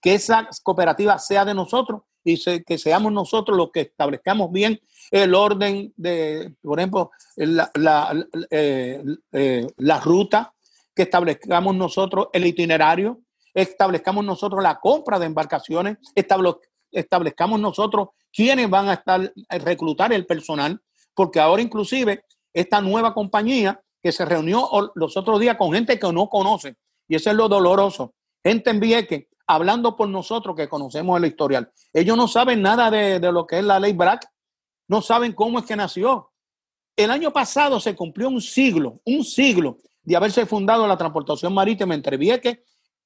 [0.00, 5.34] que esa cooperativa sea de nosotros y que seamos nosotros los que establezcamos bien el
[5.34, 9.66] orden de, por ejemplo, la, la, eh, eh,
[10.02, 10.54] ruta,
[10.94, 13.20] que establezcamos nosotros el itinerario,
[13.52, 15.98] establezcamos nosotros la compra de embarcaciones,
[16.92, 20.80] establezcamos nosotros quiénes van a estar a reclutar el personal,
[21.14, 26.12] porque ahora inclusive esta nueva compañía que se reunió los otros días con gente que
[26.12, 26.76] no conoce,
[27.08, 31.70] y eso es lo doloroso, gente en Vieques hablando por nosotros que conocemos el historial.
[31.92, 34.26] Ellos no saben nada de, de lo que es la ley BRAC,
[34.88, 36.30] no saben cómo es que nació.
[36.96, 41.94] El año pasado se cumplió un siglo, un siglo de haberse fundado la transportación marítima
[41.94, 42.60] entre Vieques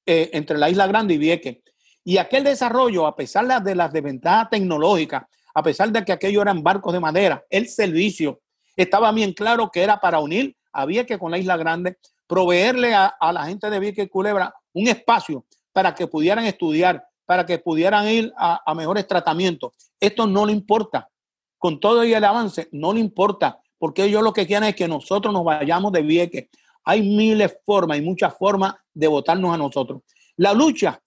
[0.07, 1.57] eh, entre la Isla Grande y Vieques.
[2.03, 5.23] Y aquel desarrollo, a pesar de las desventajas tecnológicas,
[5.55, 8.41] a pesar de que aquello eran barcos de madera, el servicio
[8.75, 13.15] estaba bien claro que era para unir a Vieques con la Isla Grande, proveerle a,
[13.31, 18.07] la gente de Vieques y Culebra un espacio para que pudieran estudiar, para que pudieran
[18.07, 19.73] ir a, mejores tratamientos.
[19.99, 21.09] Esto no le importa.
[21.57, 24.87] Con todo y el avance, no le importa, porque ellos lo que quieren es que
[24.87, 26.49] nosotros nos vayamos de Vieques.
[26.83, 30.01] Hay miles de formas y muchas formas de votarnos a nosotros.
[30.37, 31.01] La lucha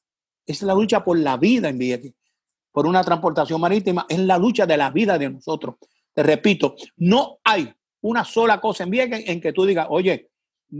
[0.46, 2.14] es la lucha por la vida en Vieques,
[2.72, 5.76] por una transportación marítima, es la lucha de la vida de nosotros.
[6.22, 10.30] Repito, no hay una sola cosa en Vieques en que tú digas, oye,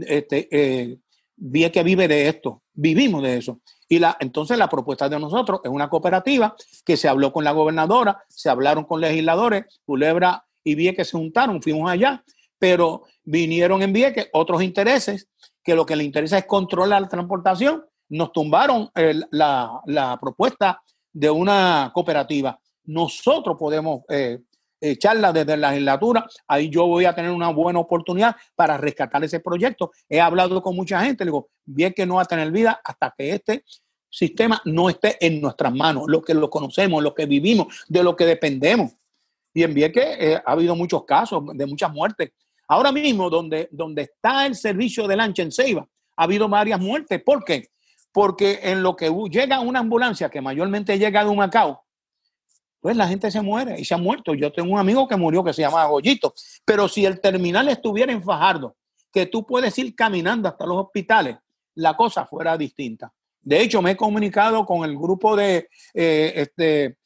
[0.01, 0.97] este, eh,
[1.35, 3.61] Vieques vive de esto, vivimos de eso.
[3.87, 7.51] Y la, entonces la propuesta de nosotros es una cooperativa que se habló con la
[7.51, 12.23] gobernadora, se hablaron con legisladores, Culebra y Vieques se juntaron, fuimos allá
[12.59, 15.29] pero vinieron en Vieques otros intereses
[15.63, 17.85] que lo que le interesa es controlar la transportación.
[18.09, 18.89] Nos tumbaron
[19.31, 22.59] la, propuesta de una cooperativa.
[22.83, 24.39] Nosotros podemos eh,
[24.81, 26.27] echarla desde la legislatura.
[26.47, 29.91] Ahí yo voy a tener una buena oportunidad para rescatar ese proyecto.
[30.07, 33.13] He hablado con mucha gente, le digo, bien que no va a tener vida hasta
[33.17, 33.63] que este
[34.09, 38.15] sistema no esté en nuestras manos, lo que lo conocemos, lo que vivimos, de lo
[38.15, 38.91] que dependemos.
[39.53, 42.31] Y en Vieques eh, ha habido muchos casos de muchas muertes
[42.69, 47.19] Ahora mismo, donde, donde está el servicio de lancha en Ceiba, ha habido varias muertes.
[47.23, 47.69] ¿Por qué?
[48.11, 51.83] Porque en lo que llega una ambulancia, que mayormente llega de un Macao,
[52.79, 54.33] pues la gente se muere y se ha muerto.
[54.33, 56.33] Yo tengo un amigo que murió que se llama Goyito.
[56.65, 58.75] Pero si el terminal estuviera en Fajardo,
[59.11, 61.37] que tú puedes ir caminando hasta los hospitales,
[61.75, 63.11] la cosa fuera distinta.
[63.41, 66.97] De hecho, me he comunicado con el grupo de eh, este,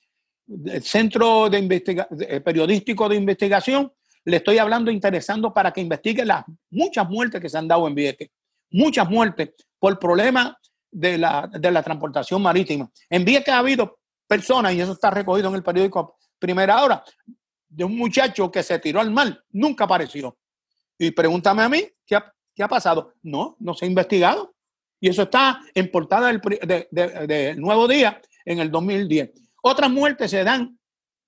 [0.82, 3.92] Centro de Periodístico de Investigación
[4.26, 7.96] le estoy hablando interesando para que investigue las muchas muertes que se han dado en
[7.96, 8.30] Vieques,
[8.72, 10.54] muchas muertes por problemas
[10.90, 12.90] de la, de la transportación marítima.
[13.10, 17.04] En Vieques ha habido personas, y eso está recogido en el periódico Primera Hora,
[17.70, 20.38] de un muchacho que se tiró al mar, nunca apareció.
[20.98, 23.14] Y pregúntame a mí, ¿qué ha, qué ha pasado?
[23.24, 24.54] No, no se ha investigado.
[25.00, 29.32] Y eso está en portada del de, Nuevo Día en el 2010.
[29.64, 30.80] Otras muertes se dan,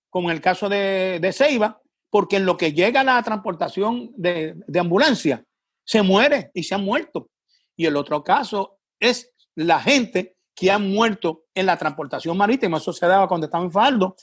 [0.10, 1.82] como en el caso de, de Ceiba,
[2.16, 5.44] porque en lo que llega la transportación de, ambulancia,
[5.84, 7.30] se muere y se ha muerto.
[7.76, 12.94] Y el otro caso es la gente que ha muerto en la transportación marítima, eso
[12.94, 14.16] se daba cuando estaba en Faldo,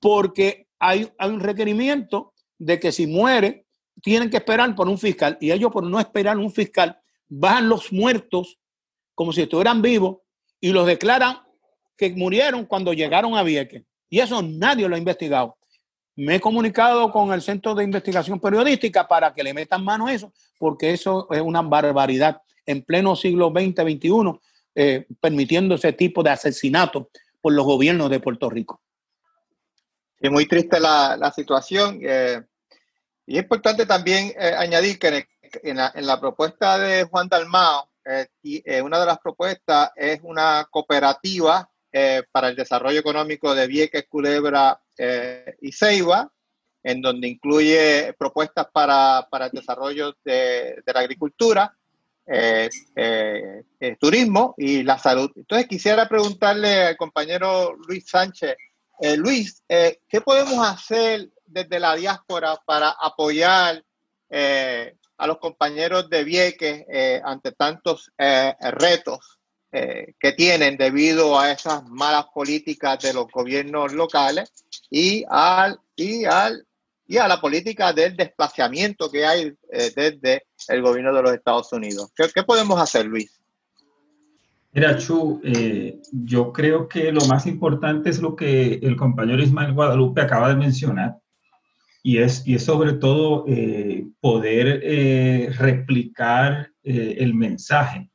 [0.00, 3.66] porque hay, hay un requerimiento de que si muere,
[4.02, 7.92] tienen que esperar por un fiscal, y ellos por no esperar un fiscal, bajan los
[7.92, 8.58] muertos
[9.14, 10.18] como si estuvieran vivos
[10.60, 11.38] y los declaran
[11.96, 13.84] que murieron cuando llegaron a Vieques.
[14.08, 15.56] Y eso nadie lo ha investigado.
[16.16, 20.12] Me he comunicado con el Centro de Investigación Periodística para que le metan mano a
[20.12, 22.40] eso, porque eso es una barbaridad.
[22.66, 24.40] en pleno siglo XX, XXI,
[24.74, 27.10] eh, permitiendo ese tipo de asesinato
[27.40, 28.80] por los gobiernos de Puerto Rico.
[30.18, 32.00] Es muy triste la, situación.
[32.02, 32.42] Eh,
[33.26, 35.26] y es importante también eh, añadir que
[35.62, 37.88] en, la, propuesta de Juan Dalmao,
[38.82, 41.70] una de las propuestas es una cooperativa
[42.32, 44.82] para el desarrollo económico de Vieques, Culebra
[45.60, 46.30] y Ceiba,
[46.84, 51.76] en donde incluye propuestas para, el desarrollo de, la agricultura,
[52.26, 55.30] eh, eh, eh, turismo y la salud.
[55.36, 58.56] Entonces quisiera preguntarle al compañero Luis Sánchez,
[59.16, 63.84] Luis, ¿qué podemos hacer desde la diáspora para apoyar
[64.30, 66.86] a los compañeros de Vieques
[67.24, 69.40] ante tantos retos
[69.72, 74.52] que tienen debido a esas malas políticas de los gobiernos locales
[74.88, 76.64] y al, y al
[77.06, 81.72] y a la política del desplazamiento que hay eh, desde el gobierno de los Estados
[81.72, 82.12] Unidos.
[82.16, 83.40] ¿Qué, podemos hacer, Luis?
[84.72, 89.72] Mira, Chu, eh, yo creo que lo más importante es lo que el compañero Ismael
[89.72, 91.16] Guadalupe acaba de mencionar,
[92.02, 98.10] y es, y es sobre todo eh, poder replicar el mensaje,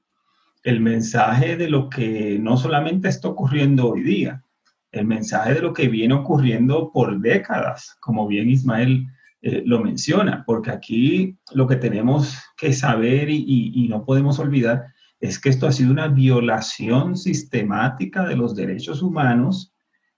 [0.64, 4.44] el mensaje de lo que no solamente está ocurriendo hoy día,
[4.92, 9.08] el mensaje de lo que viene ocurriendo por décadas, como bien Ismael
[9.42, 14.88] eh, lo menciona, porque aquí lo que tenemos que saber y, no podemos olvidar
[15.20, 19.74] es que esto ha sido una violación sistemática de los derechos humanos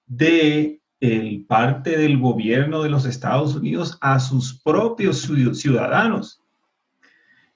[0.06, 0.80] de
[1.48, 6.41] parte del gobierno de los Estados Unidos a sus propios ciudadanos.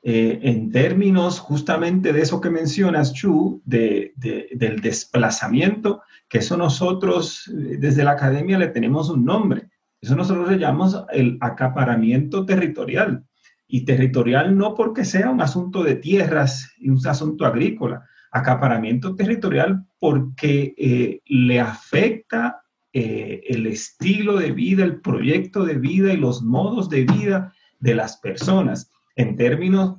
[0.08, 7.78] Eh, en términos justamente de eso que mencionas, Chu, del desplazamiento, que eso nosotros eh,
[7.80, 9.68] desde la academia le tenemos un nombre.
[10.00, 13.26] Eso nosotros le llamamos el acaparamiento territorial.
[13.68, 19.88] Y territorial no porque sea un asunto de tierras y un asunto agrícola, acaparamiento territorial
[19.98, 22.62] porque eh, le afecta
[22.94, 28.15] el estilo de vida, el proyecto de vida y los modos de vida de las
[28.15, 29.97] personas en términos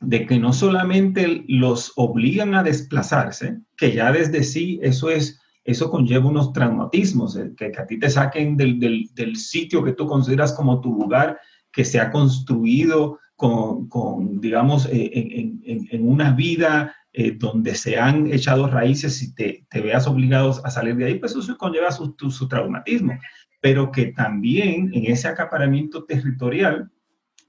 [0.00, 5.90] de que no solamente los obligan a desplazarse, que ya desde sí eso es, eso
[5.90, 10.80] conlleva unos traumatismos, eh, que, a ti te saquen del, sitio que tú consideras como
[10.80, 11.38] tu lugar,
[11.72, 18.66] que se ha construido con, digamos, eh, en, una vida eh, donde se han echado
[18.66, 23.18] raíces y te, veas obligados a salir de ahí, pues eso conlleva su, su traumatismo,
[23.60, 26.90] pero que también en ese acaparamiento territorial,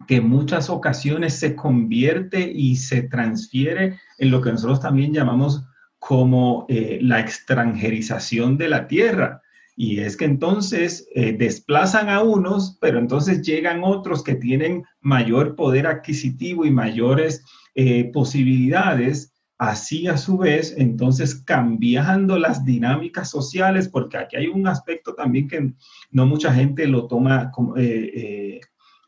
[0.07, 5.63] que muchas ocasiones se convierte y se transfiere en lo que nosotros también llamamos
[5.99, 9.41] como eh, la extranjerización de la tierra.
[9.75, 15.55] Y es que entonces eh, desplazan a unos, pero entonces llegan otros que tienen mayor
[15.55, 23.89] poder adquisitivo y mayores eh, posibilidades, así a su vez, entonces cambiando las dinámicas sociales,
[23.89, 25.73] porque aquí hay un aspecto también que
[26.11, 27.75] no mucha gente lo toma como,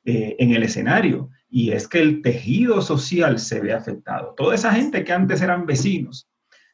[0.04, 4.34] en el escenario y es que el tejido social se ve afectado.
[4.36, 6.28] Toda esa gente que antes eran vecinos,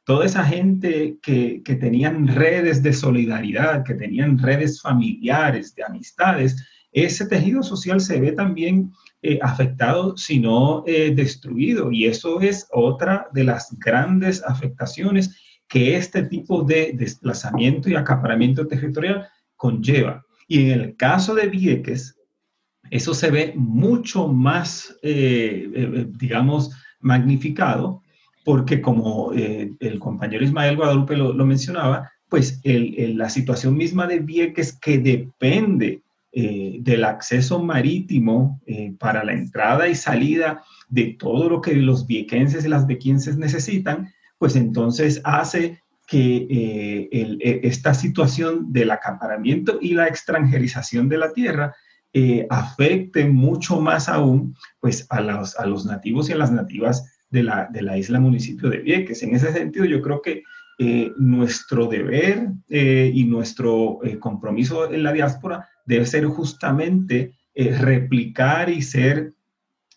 [0.06, 6.56] toda esa gente que, que tenían redes de solidaridad, que tenían redes familiares, de amistades,
[6.92, 11.92] ese tejido social se ve también eh, afectado, si no eh, destruido.
[11.92, 15.36] Y eso es otra de las grandes afectaciones
[15.68, 20.26] que este tipo de desplazamiento y acaparamiento territorial conlleva.
[20.48, 22.17] Y en el caso de Vieques,
[22.92, 28.02] eso se ve mucho más, eh, eh, digamos, magnificado,
[28.44, 34.74] porque como eh, el compañero Ismael Guadalupe lo, mencionaba, pues la situación misma de Vieques
[34.74, 36.02] que depende
[36.34, 38.62] del acceso marítimo
[39.00, 44.14] para la entrada y salida de todo lo que los viequenses y las viequenses necesitan,
[44.38, 47.10] pues entonces hace que
[47.64, 51.76] esta situación del acaparamiento y la extranjerización de la tierra
[52.14, 57.06] eh, afecte mucho más aún pues, a, los, a los nativos y a las nativas
[57.30, 59.22] de la, de la isla municipio de Vieques.
[59.24, 60.44] En ese sentido, yo creo que
[60.80, 68.84] eh, nuestro deber eh, y nuestro compromiso en la diáspora debe ser justamente replicar y
[68.84, 69.34] ser,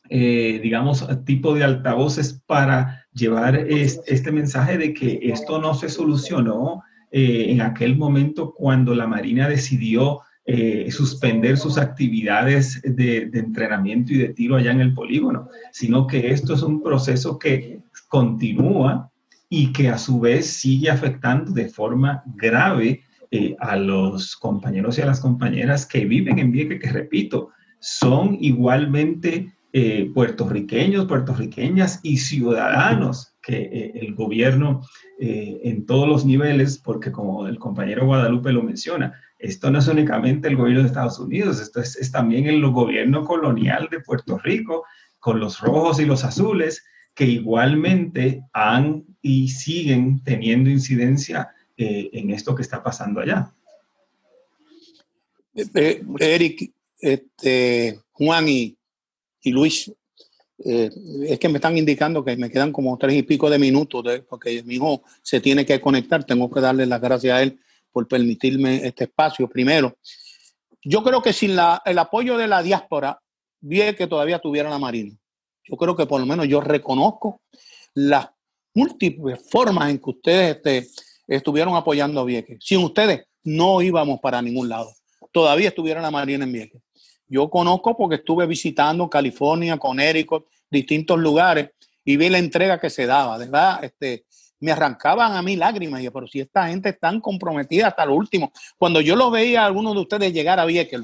[0.09, 7.61] digamos, tipo de altavoces para llevar este mensaje de que esto no se solucionó en
[7.61, 10.23] aquel momento cuando la Marina decidió
[10.53, 16.33] eh, suspender sus actividades de, entrenamiento y de tiro allá en el polígono, sino que
[16.33, 17.79] esto es un proceso que
[18.09, 19.13] continúa
[19.49, 25.03] y que a su vez sigue afectando de forma grave eh, a los compañeros y
[25.03, 32.17] a las compañeras que viven en Vieques, que repito, son igualmente eh, puertorriqueños, puertorriqueñas y
[32.17, 34.81] ciudadanos que eh, el gobierno
[35.23, 40.49] en todos los niveles, porque como el compañero Guadalupe lo menciona, esto no es únicamente
[40.49, 44.85] el gobierno de Estados Unidos, esto es, también el gobierno colonial de Puerto Rico,
[45.19, 46.85] con los rojos y los azules,
[47.15, 53.53] que igualmente han y siguen teniendo incidencia en esto que está pasando allá.
[56.19, 58.77] Eric, este, Juan y,
[59.45, 59.91] Luis,
[60.63, 60.91] eh,
[61.27, 64.63] es que me están indicando que me quedan como tres y pico de minutos porque
[64.63, 66.25] mi hijo se tiene que conectar.
[66.25, 67.59] Tengo que darle las gracias a él
[67.93, 69.97] por permitirme este espacio primero.
[70.83, 73.21] Yo creo que sin la, el apoyo de la diáspora,
[73.61, 75.17] bien que todavía tuviera la Marina.
[75.65, 77.43] Yo creo que por lo menos yo reconozco
[77.95, 78.29] las
[78.75, 80.89] múltiples formas en que ustedes este,
[81.29, 82.59] estuvieron apoyando a Vieques.
[82.61, 84.93] Sin ustedes no íbamos para ningún lado.
[85.33, 86.83] Todavía estuviera la Marina en Vieques.
[87.29, 91.71] Yo conozco porque estuve visitando California, Connecticut, distintos lugares
[92.05, 94.25] y vi la entrega que se daba, verdad, este,
[94.61, 96.01] me arrancaban a mí lágrimas.
[96.01, 98.53] Y yo, pero si esta gente está comprometida hasta lo último.
[98.79, 101.01] Cuando yo lo veía a algunos de ustedes llegar a Vieques,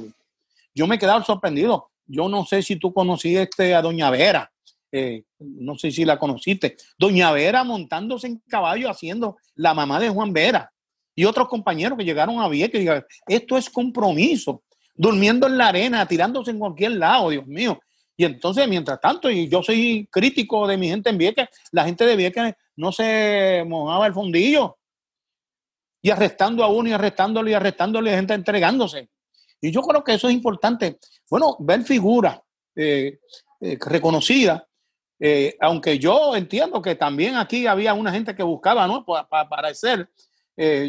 [0.75, 1.91] yo me quedaba sorprendido.
[2.07, 4.51] Yo no sé si tú conociste este, a Doña Vera,
[4.93, 6.77] eh, no sé si la conociste.
[6.99, 10.71] Doña Vera montándose en caballo haciendo la mamá de Juan Vera
[11.15, 12.85] y otros compañeros que llegaron a Vieques.
[12.85, 14.63] Y esto es compromiso
[14.95, 17.81] durmiendo en la arena, tirándose en cualquier lado, Dios mío.
[18.17, 22.07] Y entonces, mientras tanto, y yo soy crítico de mi gente en Vieques, la gente
[22.07, 24.79] de Vieques no se mojaba el fondillo.
[26.03, 29.09] Y arrestando a uno y arrestándole y arrestándole, gente entregándose.
[29.61, 30.99] Y yo creo que eso es importante.
[31.29, 32.39] Bueno, ver figuras
[32.75, 33.19] eh,
[33.61, 34.63] eh, reconocidas,
[35.19, 39.05] eh, aunque yo entiendo que también aquí había una gente que buscaba, ¿no?
[39.05, 40.09] Para, para parecer.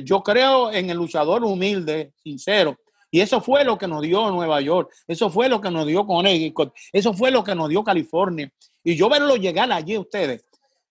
[0.03, 2.77] yo creo en el luchador humilde, sincero,
[3.09, 6.05] y eso fue lo que nos dio Nueva York, eso fue lo que nos dio
[6.05, 8.51] Connecticut, eso fue lo que nos dio California.
[8.83, 10.45] Y yo verlo llegar allí a ustedes,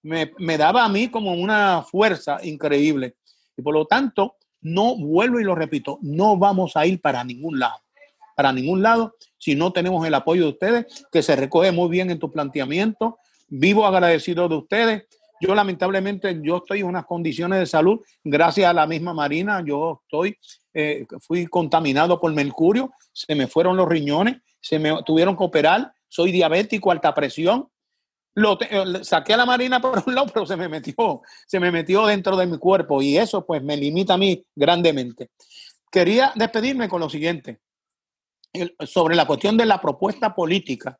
[0.07, 3.16] me, daba a mí como una fuerza increíble.
[3.57, 7.59] Y por lo tanto, no vuelvo y lo repito, no vamos a ir para ningún
[7.59, 7.80] lado,
[8.36, 12.11] para ningún lado, si no tenemos el apoyo de ustedes, que se recoge muy bien
[12.11, 13.18] en tu planteamiento.
[13.48, 15.02] Vivo agradecido de ustedes.
[15.40, 20.00] Yo lamentablemente, yo estoy en unas condiciones de salud, gracias a la misma Marina, yo
[20.04, 20.36] estoy
[20.72, 25.92] eh, fui contaminado por mercurio, se me fueron los riñones, se me tuvieron que operar,
[26.09, 27.68] soy diabético, alta presión.
[28.37, 31.72] Lo eh, saqué a la marina por un lado, pero se me metió, se me
[31.72, 35.30] metió dentro de mi cuerpo y eso pues me limita a mí grandemente.
[35.91, 37.61] Quería despedirme con lo siguiente,
[38.87, 40.99] sobre la cuestión de la propuesta política,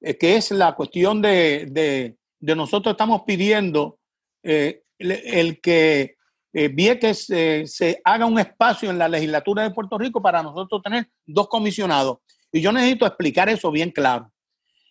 [0.00, 3.98] eh, que es la cuestión de, de, nosotros estamos pidiendo
[4.42, 6.16] el que
[6.54, 11.08] eh, que se haga un espacio en la legislatura de Puerto Rico para nosotros tener
[11.24, 12.18] dos comisionados.
[12.50, 14.31] Y yo necesito explicar eso bien claro.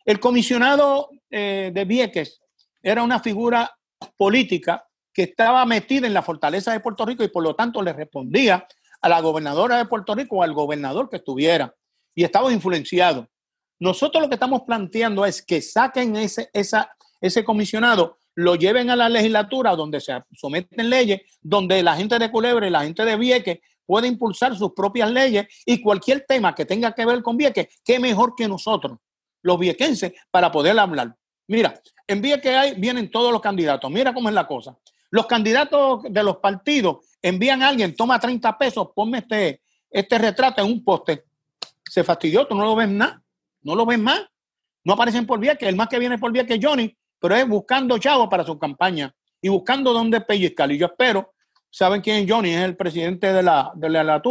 [0.05, 2.41] El comisionado eh, de Vieques
[2.81, 3.71] era una figura
[4.17, 7.93] política que estaba metida en la fortaleza de Puerto Rico y por lo tanto le
[7.93, 8.65] respondía
[9.01, 11.73] a la gobernadora de Puerto Rico o al gobernador que estuviera
[12.15, 13.27] y estaba influenciado.
[13.79, 18.95] Nosotros lo que estamos planteando es que saquen ese, esa, ese comisionado lo lleven a
[18.95, 23.17] la legislatura donde se someten leyes, donde la gente de Culebra y la gente de
[23.17, 27.81] Vieques puede impulsar sus propias leyes y cualquier tema que tenga que ver con Vieques,
[27.83, 28.99] qué mejor que nosotros,
[29.41, 31.15] los viequenses, para poder hablar.
[31.47, 33.89] Mira, en Vieques hay, vienen todos los candidatos.
[33.91, 34.77] Mira cómo es la cosa.
[35.09, 40.61] Los candidatos de los partidos envían a alguien, toma 30 pesos, ponme este, este retrato
[40.61, 41.25] en un poste.
[41.83, 43.21] Se fastidió, tú no lo ves nada,
[43.61, 44.21] no lo ves más.
[44.83, 47.97] No aparecen por Vieques, el más que viene por Vieques es Johnny, pero es buscando
[47.97, 50.71] chavos para su campaña y buscando dónde pellizcar.
[50.71, 51.33] Y yo espero,
[51.69, 52.51] ¿saben quién es Johnny?
[52.51, 54.21] Es el presidente de la, de la.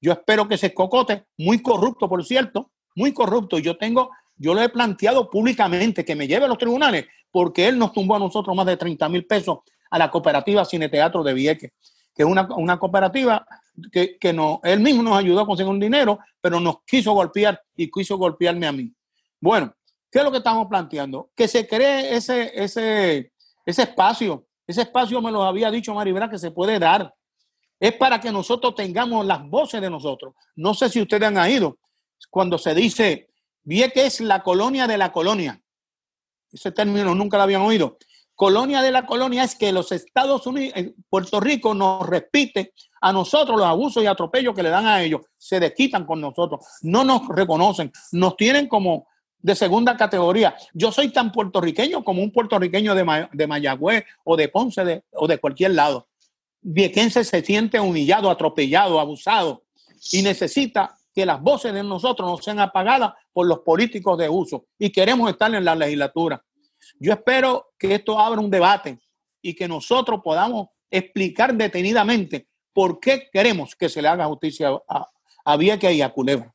[0.00, 3.58] Yo espero que se cocote, muy corrupto, por cierto, muy corrupto.
[3.58, 7.78] Yo tengo, yo lo he planteado públicamente que me lleve a los tribunales porque él
[7.78, 9.58] nos tumbó a nosotros más de 30 mil pesos
[9.90, 11.72] a la cooperativa Cine Teatro de Vieques,
[12.14, 13.46] que es una, una cooperativa
[13.92, 17.60] que, que no, él mismo nos ayudó a conseguir un dinero, pero nos quiso golpear
[17.76, 18.92] y quiso golpearme a mí.
[19.40, 19.74] Bueno,
[20.10, 21.30] ¿Qué es lo que estamos planteando?
[21.34, 23.32] Que se cree ese, ese,
[23.64, 24.46] ese espacio.
[24.66, 27.14] Ese espacio me lo había dicho Maribela que se puede dar.
[27.78, 30.34] Es para que nosotros tengamos las voces de nosotros.
[30.56, 31.78] No sé si ustedes han ido
[32.30, 33.27] cuando se dice,
[33.68, 35.60] bien que es la colonia de la colonia.
[36.50, 37.98] Ese término nunca lo habían oído.
[38.34, 40.74] Colonia de la colonia es que los Estados Unidos,
[41.10, 45.20] Puerto Rico nos repite a nosotros los abusos y atropellos que le dan a ellos.
[45.36, 46.64] Se desquitan con nosotros.
[46.80, 47.92] No nos reconocen.
[48.12, 49.06] Nos tienen como
[49.38, 50.56] de segunda categoría.
[50.72, 55.38] Yo soy tan puertorriqueño como un puertorriqueño de, de Mayagüez o de Ponce o de
[55.38, 56.08] cualquier lado.
[56.62, 59.64] Viequense se siente humillado, atropellado, abusado
[60.10, 64.66] y necesita que las voces de nosotros no sean apagadas por los políticos de uso
[64.78, 66.40] y queremos estar en la legislatura.
[67.00, 69.00] Yo espero que esto abra un debate
[69.42, 75.08] y que nosotros podamos explicar detenidamente por qué queremos que se le haga justicia a,
[75.44, 76.54] a Vieques y a Culebra.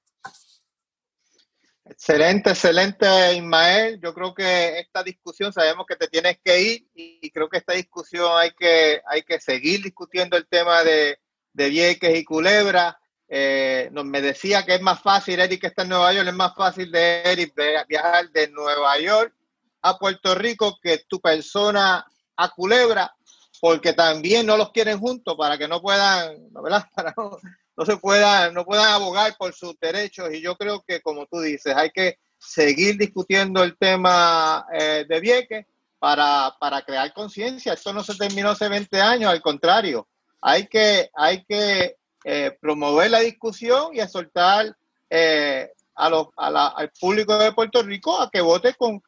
[1.83, 3.99] Excelente, excelente, Ismael.
[4.01, 7.73] Yo creo que esta discusión, sabemos que te tienes que ir y creo que esta
[7.73, 11.19] discusión hay que, hay que seguir discutiendo el tema de,
[11.51, 12.97] de Vieques y Culebra.
[13.27, 16.53] Eh, me decía que es más fácil, Eric que está en Nueva York, es más
[16.55, 17.53] fácil de Eric
[17.87, 19.33] viajar de Nueva York
[19.81, 22.05] a Puerto Rico que tu persona
[22.35, 23.13] a Culebra,
[23.59, 26.85] porque también no los quieren juntos para que no puedan, ¿verdad?
[26.95, 27.37] Para no,
[27.75, 30.29] no se puedan, no puedan abogar por sus derechos.
[30.33, 35.19] Y yo creo que, como tú dices, hay que seguir discutiendo el tema eh, de
[35.19, 35.65] Vieques
[35.97, 37.73] para, para crear conciencia.
[37.73, 40.07] Esto no se terminó hace 20 años, al contrario,
[40.41, 44.75] hay que, hay que eh, promover la discusión y exhortar
[45.09, 49.01] eh, a los, al público de Puerto Rico a que vote con,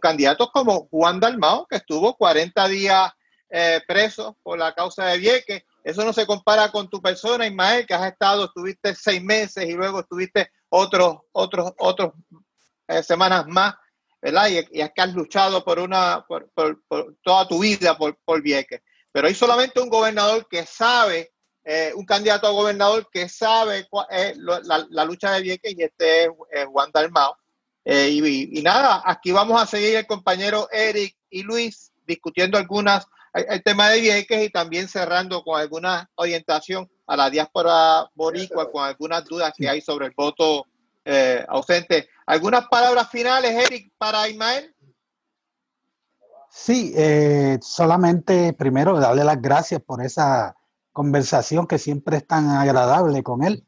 [0.00, 3.12] candidatos como Juan Dalmao, que estuvo 40 días
[3.50, 5.62] eh, preso por la causa de Vieques.
[5.84, 9.72] Eso no se compara con tu persona, Ismael, que has estado, estuviste seis meses y
[9.72, 12.12] luego estuviste otros, otros, otros
[13.02, 13.74] semanas más,
[14.20, 14.48] ¿verdad?
[14.48, 16.82] Y, es que has luchado por una, por, por
[17.22, 18.82] toda tu vida por, por Vieques.
[19.16, 21.32] Pero hay solamente un gobernador que sabe,
[21.68, 26.64] eh, un candidato a gobernador que sabe es la, lucha de Vieques y este es
[26.70, 27.36] Juan Dalmao.
[27.84, 33.64] Eh, y, nada, aquí vamos a seguir el compañero Eric y Luis discutiendo algunas, el,
[33.64, 39.24] tema de Vieques y también cerrando con alguna orientación a la diáspora boricua, con algunas
[39.24, 40.66] dudas que hay sobre el voto
[41.04, 42.08] eh, ausente.
[42.26, 44.72] ¿Algunas palabras finales, Eric, para Ismael?
[46.48, 50.56] Sí, eh, solamente primero darle las gracias por esa
[50.96, 53.66] conversación que siempre es tan agradable con él.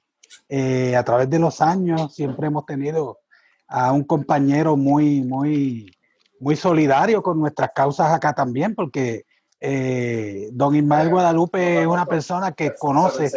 [0.49, 3.19] Eh, a través de los años siempre hemos tenido
[3.67, 5.95] a un compañero muy, muy,
[6.41, 9.27] muy solidario con nuestras causas acá también, porque
[9.61, 13.31] eh, don Ismael Guadalupe es una persona que conoce,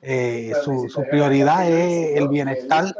[0.00, 2.94] eh, su, prioridad es el bienestar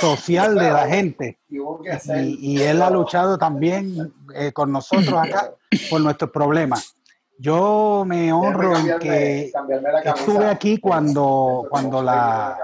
[0.00, 1.38] social de la gente.
[1.48, 5.54] y, él ha luchado también eh, con nosotros acá
[5.88, 6.97] por nuestros problemas.
[7.38, 9.52] Yo me honro en que
[10.04, 12.58] estuve aquí cuando, cuando la,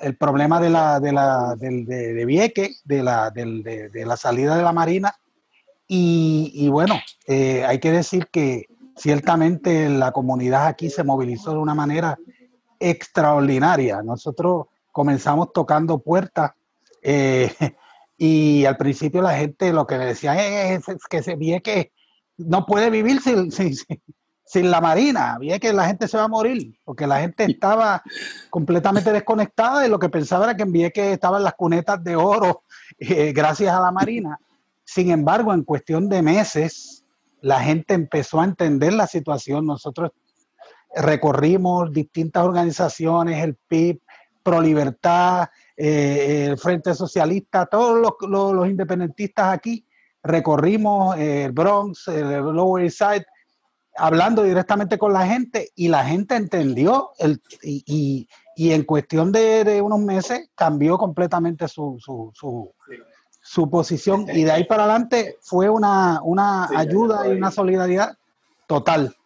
[0.00, 4.56] el problema de la de la de, de Vieque, de la, de, de la salida
[4.56, 5.14] de la Marina,
[5.92, 11.74] y, bueno, eh, hay que decir que ciertamente la comunidad aquí se movilizó de una
[11.74, 12.16] manera
[12.78, 14.00] extraordinaria.
[14.00, 16.52] Nosotros comenzamos tocando puertas
[17.02, 17.52] eh,
[18.16, 21.90] y al principio la gente lo que decía es, que se ve que
[22.46, 23.50] no puede vivir sin,
[24.44, 28.02] sin, la marina, vi que la gente se va a morir, porque la gente estaba
[28.50, 32.64] completamente desconectada y lo que pensaba era que en Vieques estaban las cunetas de oro
[32.98, 34.38] eh, gracias a la marina.
[34.84, 37.04] Sin embargo, en cuestión de meses,
[37.40, 39.66] la gente empezó a entender la situación.
[39.66, 40.10] Nosotros
[40.94, 44.00] recorrimos distintas organizaciones, el PIB,
[44.42, 49.84] Pro Libertad, eh, el Frente Socialista, todos los, independentistas aquí,
[50.22, 53.26] recorrimos el Bronx, el Lower East Side,
[53.96, 60.00] hablando directamente con la gente y la gente entendió el, y, en cuestión de, unos
[60.00, 61.98] meses cambió completamente su,
[63.42, 68.16] su posición y de ahí para adelante fue una, una ayuda y una solidaridad
[68.66, 69.16] total.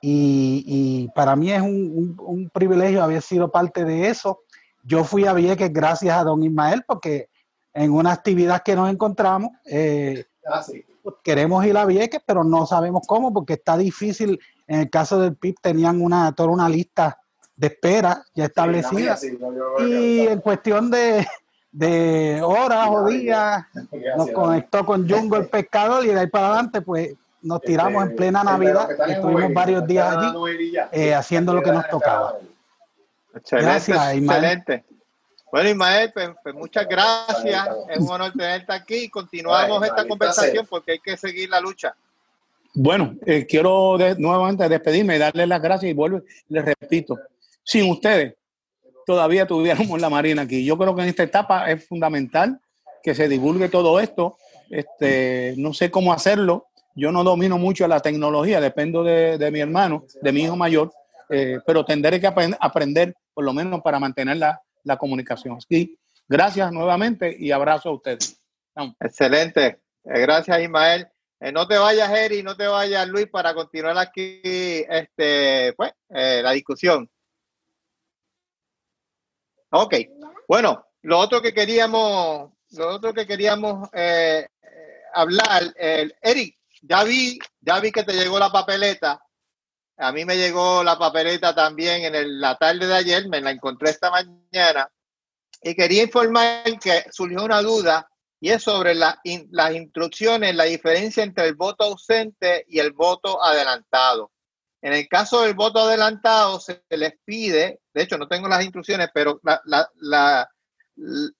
[0.00, 4.42] Y, para mí es un, privilegio haber sido parte de eso.
[4.84, 7.30] Yo fui a Vieques gracias a don Ismael porque
[7.72, 10.64] en una actividad que nos encontramos, eh, ah,
[11.02, 14.38] pues queremos ir a Vieques, pero no sabemos cómo porque está difícil.
[14.66, 17.18] En el caso del PIB tenían una, toda una lista
[17.56, 19.16] de espera ya establecida.
[19.80, 21.26] y en cuestión de,
[21.70, 23.64] de horas o días,
[24.16, 28.04] nos conectó con Jungo el pescador y de ahí para adelante pues nos este, tiramos
[28.04, 32.38] en plena Navidad, estuvimos varios días allí eh, haciendo lo que nos tocaba.
[33.34, 34.84] Excelente, gracias, excelente.
[35.54, 37.68] Bueno, Ismael, pues, pues, muchas gracias.
[37.88, 41.94] Es un honor tenerte aquí y continuamos esta conversación porque hay que seguir la lucha.
[42.74, 47.16] Bueno, eh, quiero nuevamente despedirme y darles las gracias y vuelvo, les repito,
[47.62, 48.34] sin ustedes
[49.06, 50.64] todavía tuviéramos la Marina aquí.
[50.64, 52.58] Yo creo que en esta etapa es fundamental
[53.00, 54.36] que se divulgue todo esto.
[54.70, 56.66] Este, no sé cómo hacerlo.
[56.96, 60.90] Yo no domino mucho la tecnología, dependo de, mi hermano, de mi hijo mayor,
[61.30, 64.60] eh, pero tendré que aprender, por lo menos para mantener la,
[64.96, 65.56] comunicación.
[65.56, 68.40] Así, gracias nuevamente y abrazo a ustedes.
[69.00, 69.80] Excelente.
[70.04, 71.08] Eh, gracias, Ismael.
[71.40, 76.50] Eh, no te vayas, Eri, no te vayas, Luis, para continuar aquí este, pues, la
[76.52, 77.10] discusión.
[79.70, 79.94] Ok,
[80.46, 84.46] Bueno, lo otro que queríamos, lo otro que queríamos eh,
[85.12, 89.20] hablar, Eric, ya vi, ya vi que te llegó la papeleta.
[89.96, 93.90] A mí me llegó la papeleta también en la tarde de ayer, me la encontré
[93.90, 94.90] esta mañana
[95.62, 98.08] y quería informar que surgió una duda
[98.40, 99.16] y es sobre las
[99.72, 104.32] instrucciones, la diferencia entre el voto ausente y el voto adelantado.
[104.82, 109.08] En el caso del voto adelantado se les pide, de hecho no tengo las instrucciones,
[109.14, 110.50] pero la,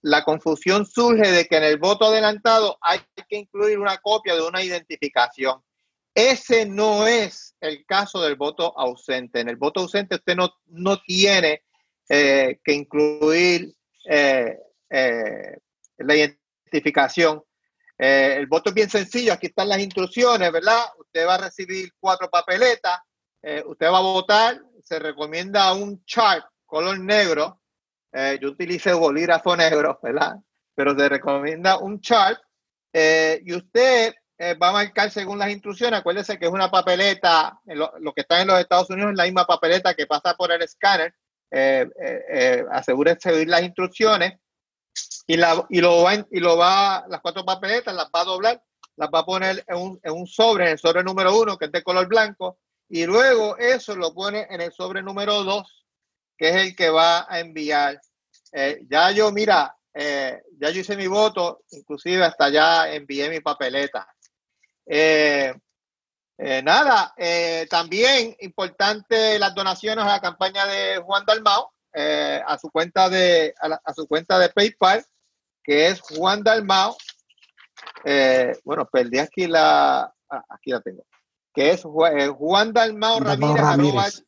[0.01, 4.41] la, confusión surge de que en el voto adelantado hay que incluir una copia de
[4.41, 5.63] una identificación.
[6.15, 9.41] Ese no es el caso del voto ausente.
[9.41, 11.65] En el voto ausente usted no, no tiene
[12.09, 14.59] eh, que incluir eh,
[14.91, 15.59] eh,
[15.99, 17.43] la identificación.
[17.99, 20.85] el voto es bien sencillo, aquí están las instrucciones, ¿verdad?
[20.99, 22.99] Usted va a recibir cuatro papeletas,
[23.67, 27.61] usted va a votar, se recomienda un chart color negro
[28.41, 30.37] yo utilizo bolígrafo negro, ¿verdad?
[30.75, 32.41] Pero se recomienda un chart
[32.93, 36.01] y usted eh, va a marcar según las instrucciones.
[36.01, 39.47] Acuérdese que es una papeleta, lo, que está en los Estados Unidos es la misma
[39.47, 41.15] papeleta que pasa por el escáner.
[42.71, 44.35] asegúrese de oír las instrucciones
[45.27, 48.63] y, la, y, lo va, y lo va, las cuatro papeletas las va a doblar,
[48.97, 51.67] las va a poner en un, en un sobre, en el sobre número uno, que
[51.67, 52.59] es de color blanco,
[52.89, 55.85] y luego eso lo pone en el sobre número dos,
[56.37, 58.01] que es el que va a enviar.
[58.53, 63.41] Eh, ya yo, mira, eh, ya yo hice mi voto, inclusive hasta ya envié mi
[63.41, 64.07] papeleta.
[64.87, 65.55] Eh,
[66.63, 67.15] nada,
[67.71, 73.95] también importante las donaciones a la campaña de Juan Dalmao, a su cuenta de a,
[73.95, 75.05] su cuenta de PayPal,
[75.63, 76.97] que es Juan Dalmao.
[78.65, 81.07] bueno, perdí aquí la, ah, aquí la tengo,
[81.55, 84.25] que es Juan Dalmao Ramírez,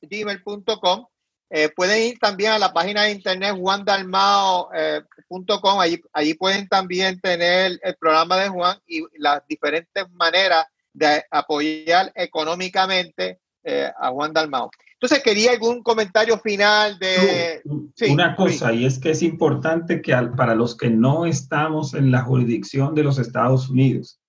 [1.48, 7.78] eh, pueden ir también a la página de internet juandalmao.com, allí, allí pueden también tener
[7.82, 14.70] el programa de Juan y las diferentes maneras de apoyar económicamente eh, a Juan Dalmao.
[14.94, 17.60] Entonces, quería algún comentario final de...
[18.08, 22.22] una cosa, y es que es importante que para los que no estamos en la
[22.22, 24.20] jurisdicción de los Estados Unidos,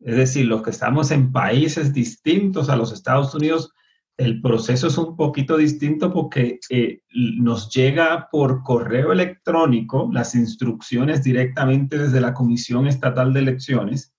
[0.00, 3.72] es decir, los que estamos en países distintos a los Estados Unidos,
[4.18, 11.22] el proceso es un poquito distinto porque eh, nos llega por correo electrónico las instrucciones
[11.22, 14.12] directamente desde la Comisión Estatal de Elecciones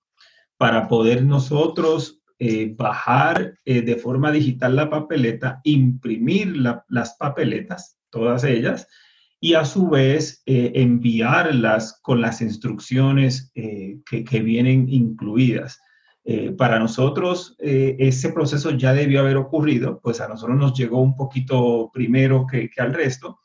[0.56, 8.44] para poder nosotros eh, bajar eh, de forma digital la papeleta, imprimir las papeletas, todas
[8.44, 8.88] ellas,
[9.38, 15.78] y a su vez enviarlas con las instrucciones que vienen incluidas.
[16.22, 21.00] Eh, para nosotros eh, ese proceso ya debió haber ocurrido, pues a nosotros nos llegó
[21.00, 23.40] un poquito primero que, al resto,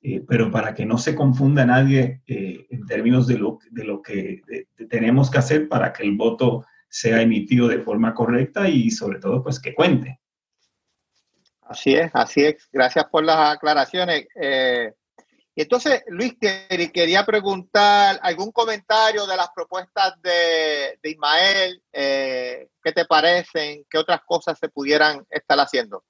[0.00, 4.42] eh, pero para que no se confunda nadie en términos de lo, de lo que
[4.88, 9.42] tenemos que hacer para que el voto sea emitido de forma correcta y sobre todo
[9.42, 10.20] pues que cuente.
[11.62, 12.68] Así es, así es.
[12.72, 14.26] Gracias por las aclaraciones.
[15.54, 23.04] Y entonces, Luis, quería preguntar algún comentario de las propuestas de, Ismael, eh, ¿qué te
[23.04, 23.84] parecen?
[23.90, 26.04] ¿Qué otras cosas se pudieran estar haciendo?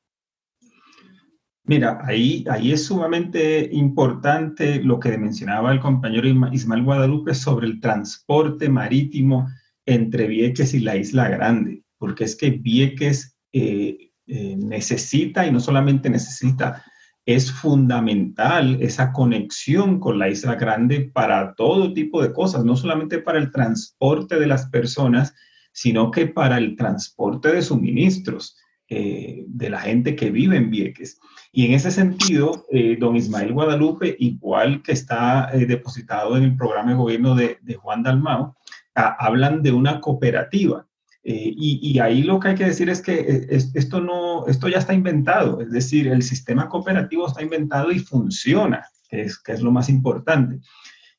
[1.65, 7.81] Mira, ahí, ahí es sumamente importante lo que mencionaba el compañero Ismael Guadalupe sobre el
[7.81, 9.49] transporte marítimo
[9.87, 15.61] entre Vieques y la Isla Grande, porque es que Vieques eh, eh, necesita, y no
[15.61, 16.85] solamente necesita,
[17.35, 23.19] es fundamental esa conexión con la isla grande para todo tipo de cosas, no solamente
[23.19, 25.35] para el transporte de las personas,
[25.73, 28.57] sino que para el transporte de suministros
[28.89, 31.21] eh, de la gente que vive en Vieques.
[31.53, 36.57] Y en ese sentido, eh, don Ismael Guadalupe, igual que está eh, depositado en el
[36.57, 38.57] programa de gobierno de, Juan Dalmao,
[38.95, 40.87] hablan de una cooperativa
[41.23, 44.79] eh, y, ahí lo que hay que decir es que eh, esto, no, esto ya
[44.79, 49.61] está inventado, es decir, el sistema cooperativo está inventado y funciona, que es, que es
[49.61, 50.61] lo más importante.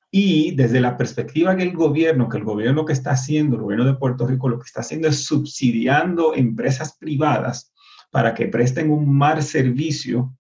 [0.09, 3.85] Y desde la perspectiva que el gobierno, que el gobierno que está haciendo, el gobierno
[3.85, 7.71] de Puerto Rico lo que está haciendo es subsidiando empresas privadas
[8.09, 10.35] para que presten un mal servicio,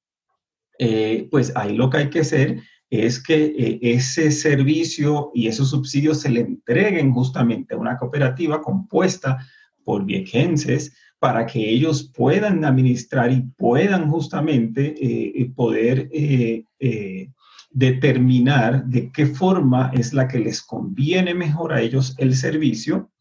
[0.79, 6.19] eh, pues ahí lo que hay que hacer es que ese servicio y esos subsidios
[6.19, 9.39] se le entreguen justamente a una cooperativa compuesta
[9.85, 17.29] por viejenses para que ellos puedan administrar y puedan justamente eh, eh, poder eh,
[17.69, 23.11] determinar de qué forma es la que les conviene mejor a ellos el servicio,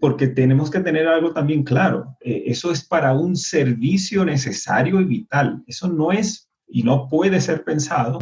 [0.00, 5.62] porque tenemos que tener algo también claro, eso es para un servicio necesario y vital,
[5.68, 8.18] eso no es y no puede ser pensado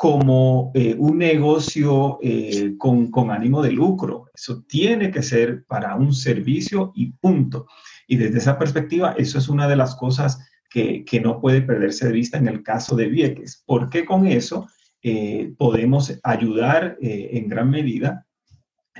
[0.00, 4.30] como eh, un negocio eh, con, con, ánimo de lucro.
[4.32, 7.66] Eso tiene que ser para un servicio y punto.
[8.06, 10.38] Y desde esa perspectiva, eso es una de las cosas
[10.70, 14.68] que, que no puede perderse de vista en el caso de Vieques, porque con eso
[15.02, 18.26] eh, podemos ayudar en gran medida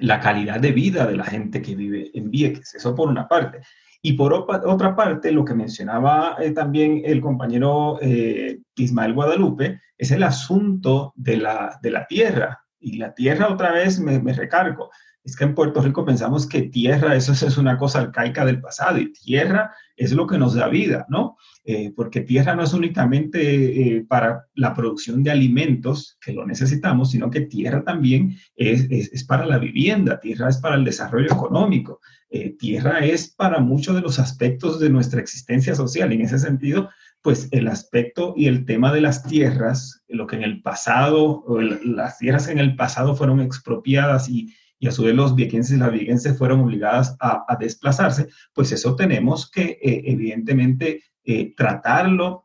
[0.02, 2.74] la calidad de vida de la gente que vive en Vieques.
[2.74, 3.60] Eso por una parte.
[4.02, 10.10] Y por otra parte, lo que mencionaba eh, también el compañero eh, Ismael Guadalupe es
[10.10, 12.64] el asunto de la, de la tierra.
[12.78, 14.90] Y la tierra, otra vez me, recargo,
[15.22, 19.12] es que en Puerto Rico pensamos que tierra, es una cosa arcaica del pasado, y
[19.12, 21.36] tierra es lo que nos da vida, ¿no?
[21.64, 27.30] Eh, porque tierra no es únicamente para la producción de alimentos, que lo necesitamos, sino
[27.30, 32.00] que tierra también es para la vivienda, tierra es para el desarrollo económico,
[32.32, 36.12] eh, tierra es para muchos de los aspectos de nuestra existencia social.
[36.12, 36.88] En ese sentido,
[37.22, 41.44] pues el aspecto y el tema de las tierras, lo que en el pasado,
[41.84, 44.54] las tierras en el pasado fueron expropiadas y,
[44.86, 49.50] a su vez los viequenses y las viequenses fueron obligadas a, desplazarse, pues eso tenemos
[49.50, 52.44] que eh, evidentemente eh, tratarlo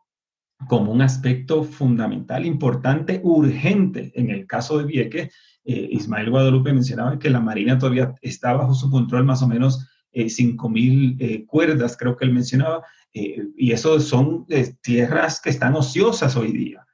[0.67, 5.29] como un aspecto fundamental, importante, urgente en el caso de Vieques
[5.65, 9.87] eh, Ismael Guadalupe mencionaba que la Marina todavía está bajo su control más o menos
[10.11, 12.83] eh, 5.000 eh, cuerdas, creo que él mencionaba,
[13.17, 14.45] y eso son
[14.81, 16.85] tierras que están ociosas hoy día.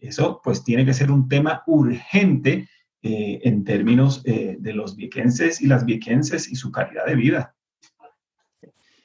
[0.00, 2.70] eso pues tiene que ser un tema urgente
[3.02, 7.54] en términos de los viequenses y las viequenses y su calidad de vida.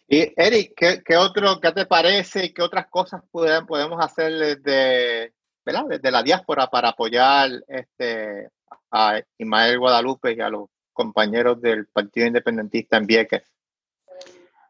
[0.08, 2.54] Y Eric, ¿qué, qué otro, qué te parece?
[2.54, 4.32] ¿Qué otras cosas podemos hacer
[4.64, 5.34] desde,
[5.66, 5.84] ¿verdad?
[5.90, 8.50] desde la diáspora para apoyar este,
[8.90, 13.44] a Ismael Guadalupe y a los compañeros del Partido Independentista en Vieques?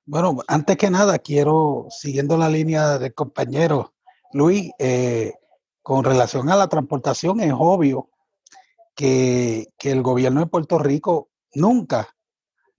[0.05, 3.93] Bueno, antes que nada, quiero, siguiendo la línea del compañero
[4.33, 5.33] Luis, eh,
[5.83, 8.09] con relación a la transportación, es obvio
[8.97, 12.15] que, el gobierno de Puerto Rico nunca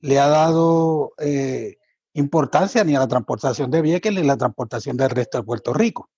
[0.00, 1.76] le ha dado eh,
[2.12, 5.72] importancia ni a la transportación de Vieques ni a la transportación del resto de Puerto
[5.72, 6.10] Rico.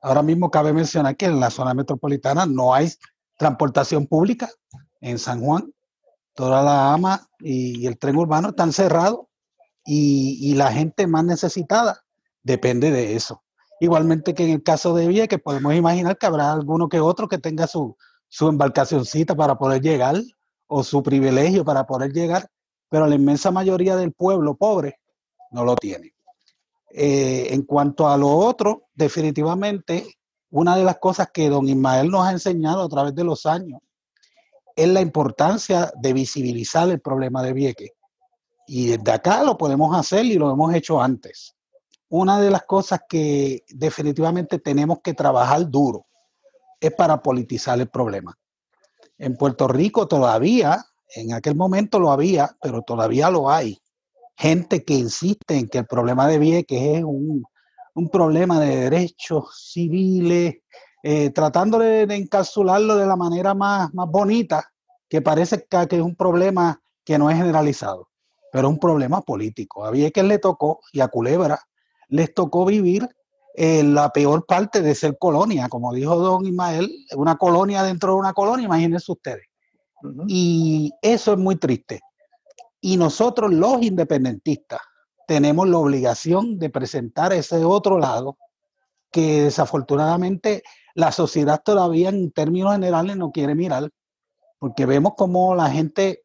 [0.00, 2.90] Ahora mismo cabe mencionar que en la zona metropolitana no hay
[3.38, 4.50] transportación pública
[5.00, 5.72] en San Juan.
[6.34, 9.26] Toda la AMA y, el tren urbano están cerrados
[9.84, 12.02] y, la gente más necesitada
[12.42, 13.44] depende de eso.
[13.80, 17.28] Igualmente que en el caso de Vía, que podemos imaginar que habrá alguno que otro
[17.28, 17.96] que tenga su,
[18.32, 20.16] su embarcacioncita para poder llegar
[20.66, 22.48] o su privilegio para poder llegar,
[22.88, 25.00] pero la inmensa mayoría del pueblo pobre
[25.50, 26.14] no lo tiene.
[26.94, 30.16] Eh, en cuanto a lo otro, definitivamente
[30.48, 33.80] una de las cosas que don Ismael nos ha enseñado a través de los años
[34.74, 37.90] es la importancia de visibilizar el problema de Vieques.
[38.66, 41.54] Y desde acá lo podemos hacer y lo hemos hecho antes.
[42.08, 46.06] Una de las cosas que definitivamente tenemos que trabajar duro
[46.82, 48.36] es para politizar el problema.
[49.18, 53.78] En Puerto Rico todavía, en aquel momento lo había, pero todavía lo hay.
[54.36, 57.44] Gente que insiste en que el problema de Vieques es un
[57.94, 60.56] un problema de derechos civiles,
[61.02, 64.72] eh, tratando de, encapsularlo de la manera más, más bonita,
[65.08, 68.08] que parece que, es un problema que no es generalizado,
[68.50, 69.84] pero es un problema político.
[69.84, 71.60] A Vieques le tocó, y a Culebra,
[72.08, 73.08] les tocó vivir
[73.54, 78.32] la peor parte de ser colonia, como dijo don Ismael, una colonia dentro de una
[78.32, 79.46] colonia, imagínense ustedes.
[80.26, 82.00] Y eso es muy triste.
[82.80, 84.80] Y nosotros los independentistas,
[85.26, 88.36] tenemos la obligación de presentar ese otro lado
[89.10, 90.62] que desafortunadamente
[90.94, 93.90] la sociedad todavía en términos generales no quiere mirar,
[94.58, 96.24] porque vemos como la gente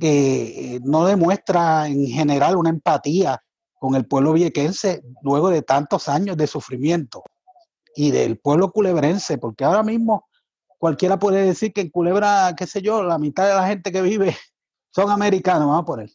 [0.00, 3.42] eh, no demuestra en general una empatía
[3.80, 7.24] con el pueblo viequense luego de tantos años de sufrimiento
[7.96, 10.28] y del pueblo culebrense, porque ahora mismo
[10.78, 14.02] cualquiera puede decir que en Culebra, qué sé yo, la mitad de la gente que
[14.02, 14.36] vive
[14.94, 16.10] son americanos, vamos a poner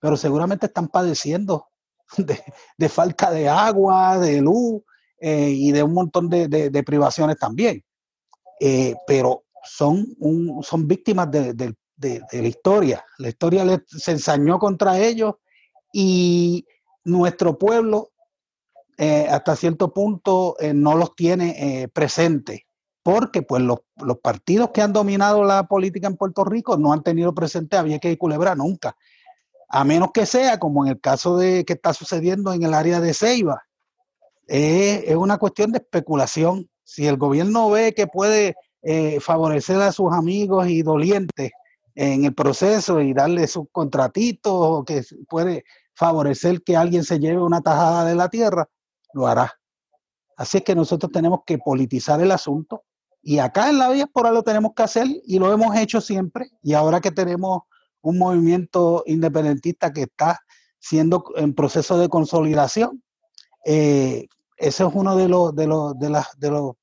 [0.00, 1.66] pero seguramente están padeciendo
[2.78, 4.82] de, falta de agua, de luz
[5.18, 7.82] eh, y de un montón de, privaciones también.
[8.60, 10.06] Eh, pero son,
[10.62, 13.04] son víctimas de, la historia.
[13.18, 15.34] La historia les, se ensañó contra ellos
[15.92, 16.64] y
[17.06, 18.10] nuestro pueblo
[18.98, 22.62] eh, hasta cierto punto no los tiene presentes
[23.02, 23.80] porque pues los,
[24.22, 28.12] partidos que han dominado la política en Puerto Rico no han tenido presente a Vieques
[28.12, 28.96] y Culebra nunca
[29.68, 33.00] a menos que sea como en el caso de que está sucediendo en el área
[33.00, 33.62] de Ceiba.
[34.46, 36.68] es una cuestión de especulación.
[36.84, 41.50] Si el gobierno ve que puede eh, favorecer a sus amigos y dolientes
[41.94, 45.64] en el proceso y darle sus contratitos o que puede
[45.96, 48.68] favorecer que alguien se lleve una tajada de la tierra,
[49.12, 49.58] lo hará.
[50.36, 52.84] Así es que nosotros tenemos que politizar el asunto
[53.22, 56.50] Y acá en la diáspora lo tenemos que hacer y lo hemos hecho siempre.
[56.62, 57.62] Y ahora que tenemos
[58.02, 60.38] un movimiento independentista que está
[60.78, 63.02] siendo en proceso de consolidación,
[63.64, 64.28] eh,
[64.58, 66.74] eso es uno de los de los de las de los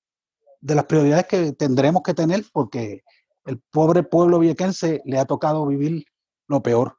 [0.60, 3.04] de las prioridades que tendremos que tener porque
[3.46, 6.06] el pobre pueblo viequense le ha tocado vivir
[6.48, 6.98] lo peor.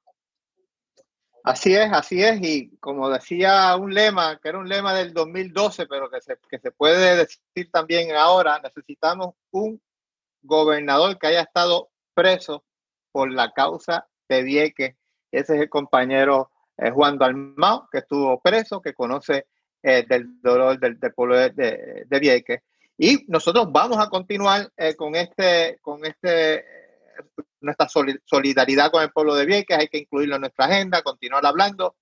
[1.45, 5.87] Así es, así es, y como decía un lema, que era un lema del 2012,
[5.87, 9.79] pero que se, que se puede decir también ahora, necesitamos un
[10.41, 12.65] gobernador que haya estado preso
[13.13, 14.97] por la causa de Vieques.
[15.31, 19.47] Ese es el compañero eh, Juan Dalmau, que estuvo preso, que conoce
[19.83, 22.63] eh, del dolor del, pueblo de, de, Vieques.
[22.97, 26.65] Y nosotros vamos a continuar eh, con este, con este
[27.65, 31.97] nuestra solidaridad con el pueblo de Vieques, hay que incluirlo en nuestra agenda, continuar hablando.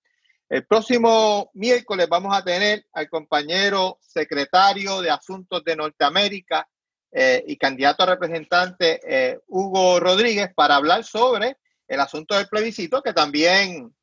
[0.49, 6.69] El próximo miércoles vamos a tener al compañero secretario de Asuntos de Norteamérica
[7.11, 11.57] eh, y candidato a representante eh, Hugo Rodríguez para hablar sobre
[11.89, 13.95] el asunto del plebiscito, que también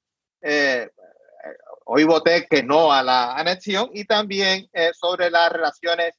[0.41, 0.89] eh,
[1.86, 6.14] hoy voté que no a la anexión, y también sobre las relaciones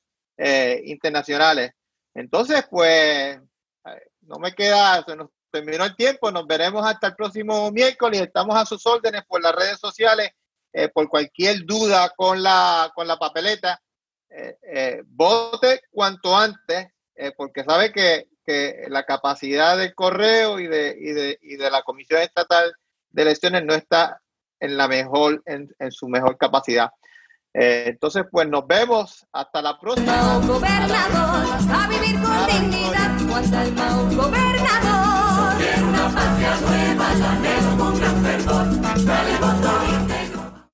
[0.84, 1.72] internacionales.
[2.14, 3.38] Entonces, pues
[4.22, 8.56] no me queda, se nos terminó el tiempo, nos veremos hasta el próximo miércoles, estamos
[8.56, 10.30] a sus órdenes por las redes sociales,
[10.72, 13.80] eh, por cualquier duda con la, con la papeleta,
[14.28, 16.88] eh, eh, vote cuanto antes,
[17.36, 21.82] porque sabe que, que, la capacidad del correo y de, y, de, y de la
[21.82, 22.72] Comisión Estatal
[23.10, 24.22] de Elecciones no está
[24.58, 26.88] en la mejor, en, en su mejor capacidad.
[27.52, 29.26] Entonces, pues nos vemos.
[29.32, 30.38] Hasta la próxima.
[30.46, 32.99] gobernador, a vivir con dignidad.
[33.30, 35.56] Cuando el Mao gobernador.
[35.56, 39.04] Quiero una patria nueva, la con gran fervor.
[39.04, 40.09] Dale